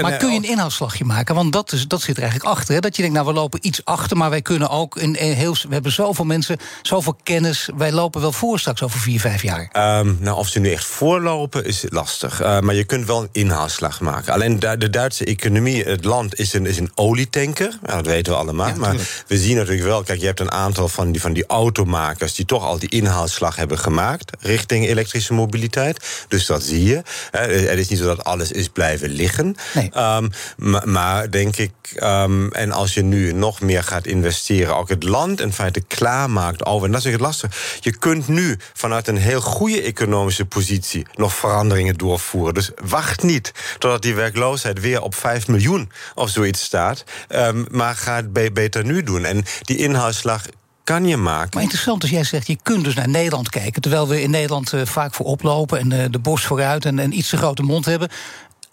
[0.00, 1.34] maar kun je een inhaalslagje maken?
[1.34, 2.74] Want dat, is, dat zit er eigenlijk achter.
[2.74, 2.80] Hè?
[2.80, 4.96] Dat je denkt, nou, we lopen iets achter, maar wij kunnen ook...
[4.96, 7.68] In heel, we hebben zoveel mensen, zoveel kennis.
[7.76, 9.98] Wij lopen wel voor straks over vier, vijf jaar.
[9.98, 12.40] Um, nou, of ze nu echt voorlopen, is lastig.
[12.40, 14.32] Uh, maar je kunt wel een inhaalslag maken.
[14.32, 17.78] Alleen de, de Duitse economie, het land, is een, is een olietanker.
[17.86, 18.68] Ja, dat weten we allemaal.
[18.68, 18.96] Ja, maar
[19.26, 22.34] we zien natuurlijk wel, kijk, je hebt een aantal van die, van die automakers...
[22.34, 26.26] die toch al die inhaalslag hebben gemaakt richting elektrische mobiliteit mobiliteit.
[26.28, 27.02] Dus dat zie je.
[27.30, 29.56] Het is niet zo dat alles is blijven liggen.
[29.74, 29.90] Nee.
[29.98, 31.72] Um, maar, maar, denk ik,
[32.02, 36.64] um, en als je nu nog meer gaat investeren, ook het land in feite klaarmaakt
[36.64, 36.86] over.
[36.86, 37.78] En dat is het lastig.
[37.80, 42.54] Je kunt nu vanuit een heel goede economische positie nog veranderingen doorvoeren.
[42.54, 47.04] Dus wacht niet totdat die werkloosheid weer op 5 miljoen of zoiets staat.
[47.28, 49.24] Um, maar ga het beter nu doen.
[49.24, 50.44] En die inhaalslag
[50.84, 51.50] kan je maken.
[51.52, 53.82] Maar interessant als jij zegt, je kunt dus naar Nederland kijken...
[53.82, 56.84] terwijl we in Nederland uh, vaak voor oplopen en uh, de borst vooruit...
[56.84, 58.08] en een iets te grote mond hebben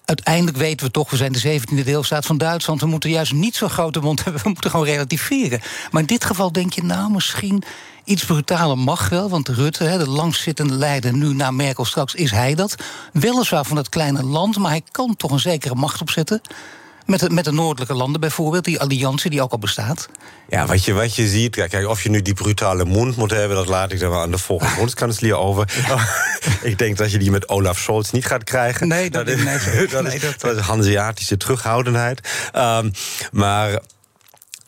[0.10, 2.82] uiteindelijk weten we toch, we zijn de 17e deelstaat van Duitsland.
[2.82, 4.41] We moeten juist niet zo'n grote mond hebben.
[4.43, 5.60] We moeten gewoon relativeren.
[5.91, 7.64] Maar in dit geval denk je, nou, misschien
[8.03, 9.30] iets brutaler mag wel.
[9.30, 12.76] Want Rutte, de langzittende leider, nu na Merkel straks, is hij dat.
[13.14, 16.41] Weliswaar van het kleine land, maar hij kan toch een zekere macht opzetten.
[17.10, 20.10] Met de, met de noordelijke landen bijvoorbeeld, die alliantie die ook al bestaat.
[20.49, 23.57] Ja, wat je, wat je ziet, kijk, of je nu die brutale mond moet hebben,
[23.57, 25.70] dat laat ik dan wel aan de volgende bondskanselier over.
[26.62, 28.88] ik denk dat je die met Olaf Scholz niet gaat krijgen.
[28.88, 32.30] Nee, dat, is, nee, dat, is, dat is Hanseatische terughoudendheid.
[32.55, 32.91] Um,
[33.32, 33.80] maar.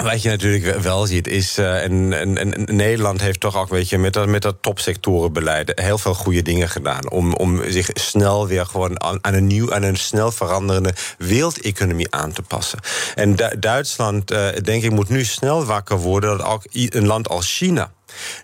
[0.03, 3.97] Wat je natuurlijk wel ziet is, uh, en, en, Nederland heeft toch ook weet je,
[3.97, 7.09] met, dat, met dat topsectorenbeleid heel veel goede dingen gedaan.
[7.11, 12.31] Om, om zich snel weer gewoon aan, een nieuw, aan een snel veranderende wereldeconomie aan
[12.31, 12.79] te passen.
[13.15, 17.29] En du Duitsland, uh, denk ik, moet nu snel wakker worden dat ook een land
[17.29, 17.91] als China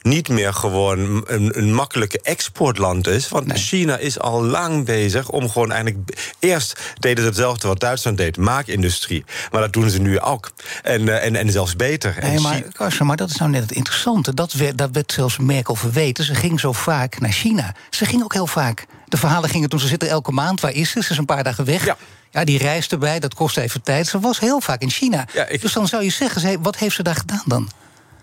[0.01, 3.30] niet meer gewoon een, een makkelijke exportland is.
[3.30, 6.18] Want China is al lang bezig om gewoon eigenlijk.
[6.39, 9.26] Eerst deden ze hetzelfde wat Duitsland deed, maakindustrie.
[9.51, 10.51] Maar dat doen ze nu ook.
[10.84, 12.15] En, uh, en, en zelfs beter.
[12.22, 14.34] Nee, maar, Karsten, maar dat is nou net het interessante.
[14.34, 16.24] Dat werd, dat werd zelfs Merkel verweten.
[16.24, 17.76] Ze ging zo vaak naar China.
[17.89, 18.86] Ze ging ook heel vaak.
[19.07, 20.61] De verhalen gingen toen ze zitten elke maand.
[20.61, 21.03] Waar is ze?
[21.03, 21.86] Ze is een paar dagen weg.
[21.86, 21.97] Ja.
[22.32, 24.07] Ja, die reis erbij, dat kost even tijd.
[24.07, 25.26] Ze was heel vaak in China.
[25.34, 25.61] Ja, ik...
[25.61, 27.70] Dus dan zou je zeggen, wat heeft ze daar gedaan dan?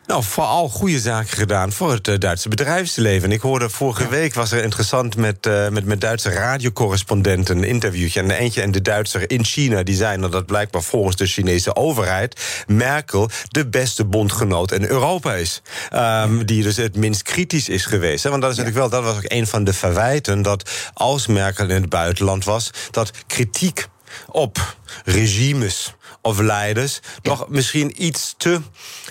[0.07, 3.33] Nou, vooral goede zaken gedaan voor het uh, Duitse bedrijfsleven.
[3.33, 8.21] Ik hoorde vorige week was er interessant met, uh, met, met Duitse radiocorrespondenten een interviewtje.
[8.21, 11.27] En de eentje en de Duitser in China die zeiden dat dat blijkbaar volgens de
[11.27, 15.63] Chinese overheid Merkel de beste bondgenoot in Europa is.
[15.95, 18.23] Um, die dus het minst kritisch is geweest.
[18.23, 18.31] Hè?
[18.31, 21.69] Want dat is natuurlijk wel, dat was ook een van de verwijten dat als Merkel
[21.69, 23.87] in het buitenland was, dat kritiek
[24.27, 25.95] op regimes
[26.25, 28.61] of leiders toch misschien iets te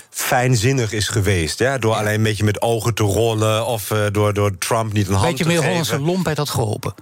[0.09, 1.59] fijnzinnig is geweest.
[1.59, 1.77] Ja?
[1.77, 5.13] Door alleen een beetje met ogen te rollen of uh, door, door Trump niet een
[5.13, 5.45] hand te geven.
[5.45, 6.93] Beetje meer Hollandse lompheid had geholpen.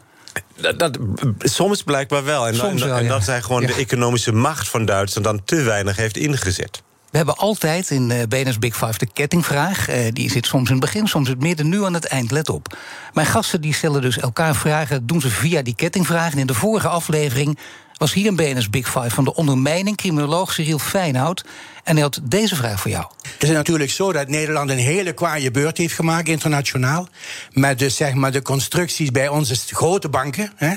[0.55, 0.97] Dat, dat,
[1.39, 2.47] soms blijkbaar wel.
[2.47, 3.09] En, soms wel, en ja.
[3.09, 6.82] dat zij gewoon de economische macht van Duitsland dan te weinig heeft ingezet.
[7.12, 9.89] We hebben altijd in uh, BNS Big Five de kettingvraag.
[9.89, 12.32] Uh, die zit soms in het begin, soms in het midden, nu aan het eind.
[12.32, 12.78] Let op.
[13.14, 15.07] Mijn gasten die stellen dus elkaar vragen.
[15.07, 16.32] doen ze via die kettingvraag.
[16.32, 17.57] En in de vorige aflevering
[18.01, 21.43] was hier een BNS Big Five van de ondermijning, criminoloog Cyril Feinhout.
[21.83, 23.05] En hij had deze vraag voor jou.
[23.33, 27.07] Het is natuurlijk zo dat Nederland een hele kwaaie beurt heeft gemaakt internationaal.
[27.51, 30.51] Met dus zeg maar de constructies bij onze grote banken.
[30.55, 30.75] Hè,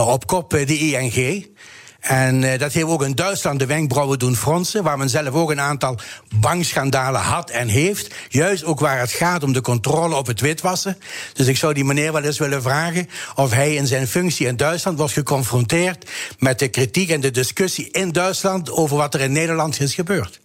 [0.00, 1.46] op kop de ING.
[2.06, 5.50] En uh, dat heeft ook in Duitsland de wenkbrauwen doen fronsen, waar men zelf ook
[5.50, 5.98] een aantal
[6.34, 8.14] bankschandalen had en heeft.
[8.28, 10.98] Juist ook waar het gaat om de controle op het witwassen.
[11.32, 14.56] Dus ik zou die meneer wel eens willen vragen of hij in zijn functie in
[14.56, 19.32] Duitsland wordt geconfronteerd met de kritiek en de discussie in Duitsland over wat er in
[19.32, 20.40] Nederland is gebeurd.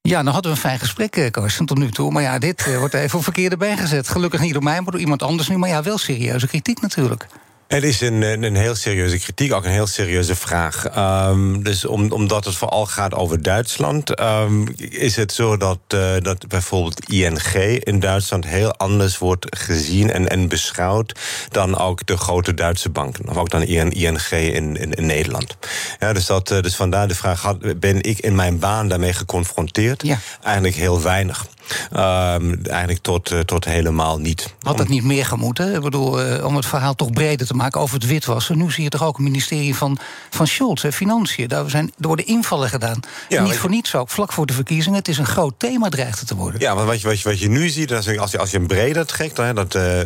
[0.00, 2.12] Ja, dan hadden we een fijn gesprek, Karsten, tot nu toe.
[2.12, 4.08] Maar ja, dit uh, wordt even verkeerde bijgezet.
[4.08, 5.56] Gelukkig niet door mij, maar door iemand anders nu.
[5.56, 7.26] Maar ja, wel serieuze kritiek natuurlijk.
[7.66, 10.96] Het is een, een heel serieuze kritiek, ook een heel serieuze vraag.
[11.28, 16.10] Um, dus om, omdat het vooral gaat over Duitsland, um, is het zo dat, uh,
[16.22, 21.18] dat bijvoorbeeld ING in Duitsland heel anders wordt gezien en, en beschouwd
[21.50, 25.56] dan ook de grote Duitse banken, of ook dan ING in, in, in Nederland.
[25.98, 29.12] Ja, dus, dat, uh, dus vandaar de vraag: had, ben ik in mijn baan daarmee
[29.12, 30.02] geconfronteerd?
[30.02, 30.18] Ja.
[30.42, 31.46] Eigenlijk heel weinig.
[31.92, 34.54] Um, eigenlijk tot, uh, tot helemaal niet.
[34.60, 35.74] Had het niet meer gemoeten?
[35.74, 38.58] Ik bedoel, om het verhaal toch breder te maken over het witwassen.
[38.58, 39.98] Nu zie je toch ook een ministerie van,
[40.30, 41.48] van Scholz, hè, Financiën.
[41.48, 43.00] Daar, zijn, er worden invallen gedaan.
[43.28, 44.98] Ja, niet voor niets ook, vlak voor de verkiezingen.
[44.98, 46.60] Het is een groot thema, dreigt het te worden.
[46.60, 48.66] Ja, maar wat je, wat je, wat je nu ziet, als je, als je hem
[48.66, 49.36] breder trekt...
[49.36, 50.00] Hè, dat uh,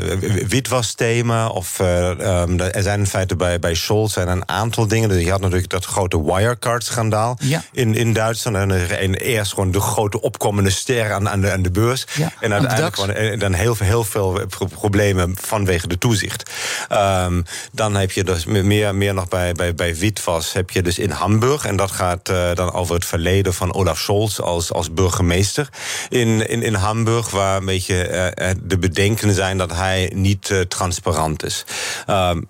[0.48, 5.08] witwasthema, of um, er zijn in feite bij, bij Scholz zijn een aantal dingen.
[5.08, 7.62] Dus je had natuurlijk dat grote Wirecard-schandaal ja.
[7.72, 8.56] in, in Duitsland.
[8.56, 12.06] En, en eerst gewoon de grote opkomende ster aan, aan de aan de beurs.
[12.12, 14.40] Ja, en uiteindelijk gewoon, dan heel, heel veel
[14.74, 16.50] problemen vanwege de toezicht.
[16.92, 17.39] Um,
[17.72, 21.10] dan heb je dus meer, meer nog bij, bij, bij witwas heb je dus in
[21.10, 21.64] Hamburg.
[21.64, 25.68] En dat gaat uh, dan over het verleden van Olaf Scholz als, als burgemeester
[26.08, 27.30] in, in, in Hamburg.
[27.30, 31.64] Waar een beetje uh, de bedenken zijn dat hij niet transparant is.
[32.08, 32.48] Um,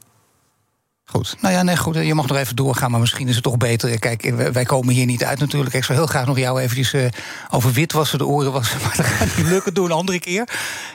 [1.11, 1.37] Goed.
[1.41, 1.95] Nou ja, nee, goed.
[1.95, 3.99] Je mag nog even doorgaan, maar misschien is het toch beter.
[3.99, 5.75] Kijk, wij komen hier niet uit natuurlijk.
[5.75, 7.05] Ik zou heel graag nog jou eventjes uh,
[7.51, 8.79] over witwassen de oren wassen.
[8.85, 9.75] Maar dat gaat niet lukken.
[9.75, 10.49] Doe een andere keer.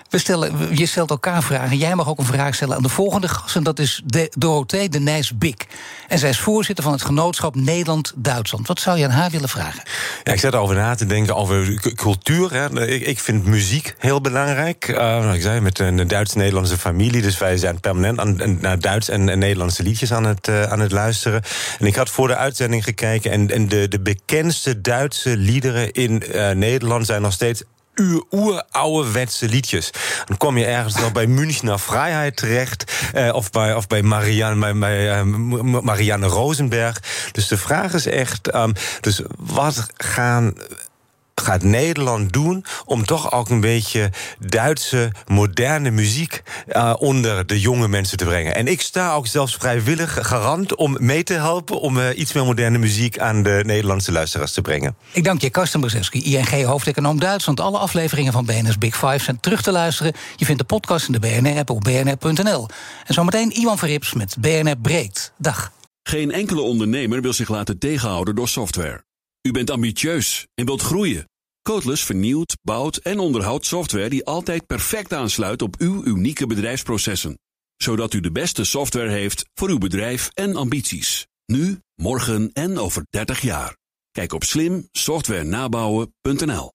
[0.10, 1.78] We stellen, je stelt elkaar vragen.
[1.78, 3.56] Jij mag ook een vraag stellen aan de volgende gast.
[3.56, 5.68] En dat is de Dorothee de Nijs Bik.
[6.08, 8.68] En zij is voorzitter van het genootschap Nederland-Duitsland.
[8.68, 9.84] Wat zou je aan haar willen vragen?
[10.24, 12.54] Ja, ik zit erover na te denken over cultuur.
[12.54, 12.88] Hè.
[12.88, 14.88] Ik, vind muziek heel belangrijk.
[15.34, 17.22] Ik zei, met een Duits-Nederlandse familie.
[17.22, 20.80] Dus wij zijn permanent aan, naar Duits en, en Nederlandse liedjes aan het, uh, aan
[20.80, 21.42] het luisteren.
[21.80, 23.32] En ik had voor de uitzending gekeken.
[23.32, 27.64] En, en de, de bekendste Duitse liederen in uh, Nederland zijn nog steeds
[28.32, 29.92] oer-ouderwetse liedjes.
[30.26, 32.92] Dan kom je ergens nog bij Münchner Vrijheid terecht.
[33.16, 34.74] Uh, of bij, of bij, Marianne,
[35.82, 37.02] Marianne Rosenberg.
[37.32, 40.54] Dus de vraag is echt: um, dus wat gaan
[41.36, 47.88] gaat Nederland doen om toch ook een beetje Duitse moderne muziek uh, onder de jonge
[47.88, 48.56] mensen te brengen?
[48.56, 52.46] En ik sta ook zelfs vrijwillig garant om mee te helpen om uh, iets meer
[52.46, 54.96] moderne muziek aan de Nederlandse luisteraars te brengen.
[55.12, 57.60] Ik dank je, Karsten Brzeski, ING hoofdeconoom Duitsland.
[57.60, 60.14] Alle afleveringen van BNS Big Five zijn terug te luisteren.
[60.36, 62.68] Je vindt de podcast in de BNR-app op bnr.nl.
[63.06, 65.34] En zometeen Iwan Verrips met BNR Breekt.
[65.38, 65.72] Dag.
[66.04, 69.04] Geen enkele ondernemer wil zich laten tegenhouden door software.
[69.48, 71.30] U bent ambitieus en wilt groeien.
[71.62, 77.40] Codeless vernieuwt, bouwt en onderhoudt software die altijd perfect aansluit op uw unieke bedrijfsprocessen.
[77.76, 81.28] Zodat u de beste software heeft voor uw bedrijf en ambities.
[81.46, 83.78] Nu, morgen en over 30 jaar.
[84.12, 86.75] Kijk op slimsoftwarenabouwen.nl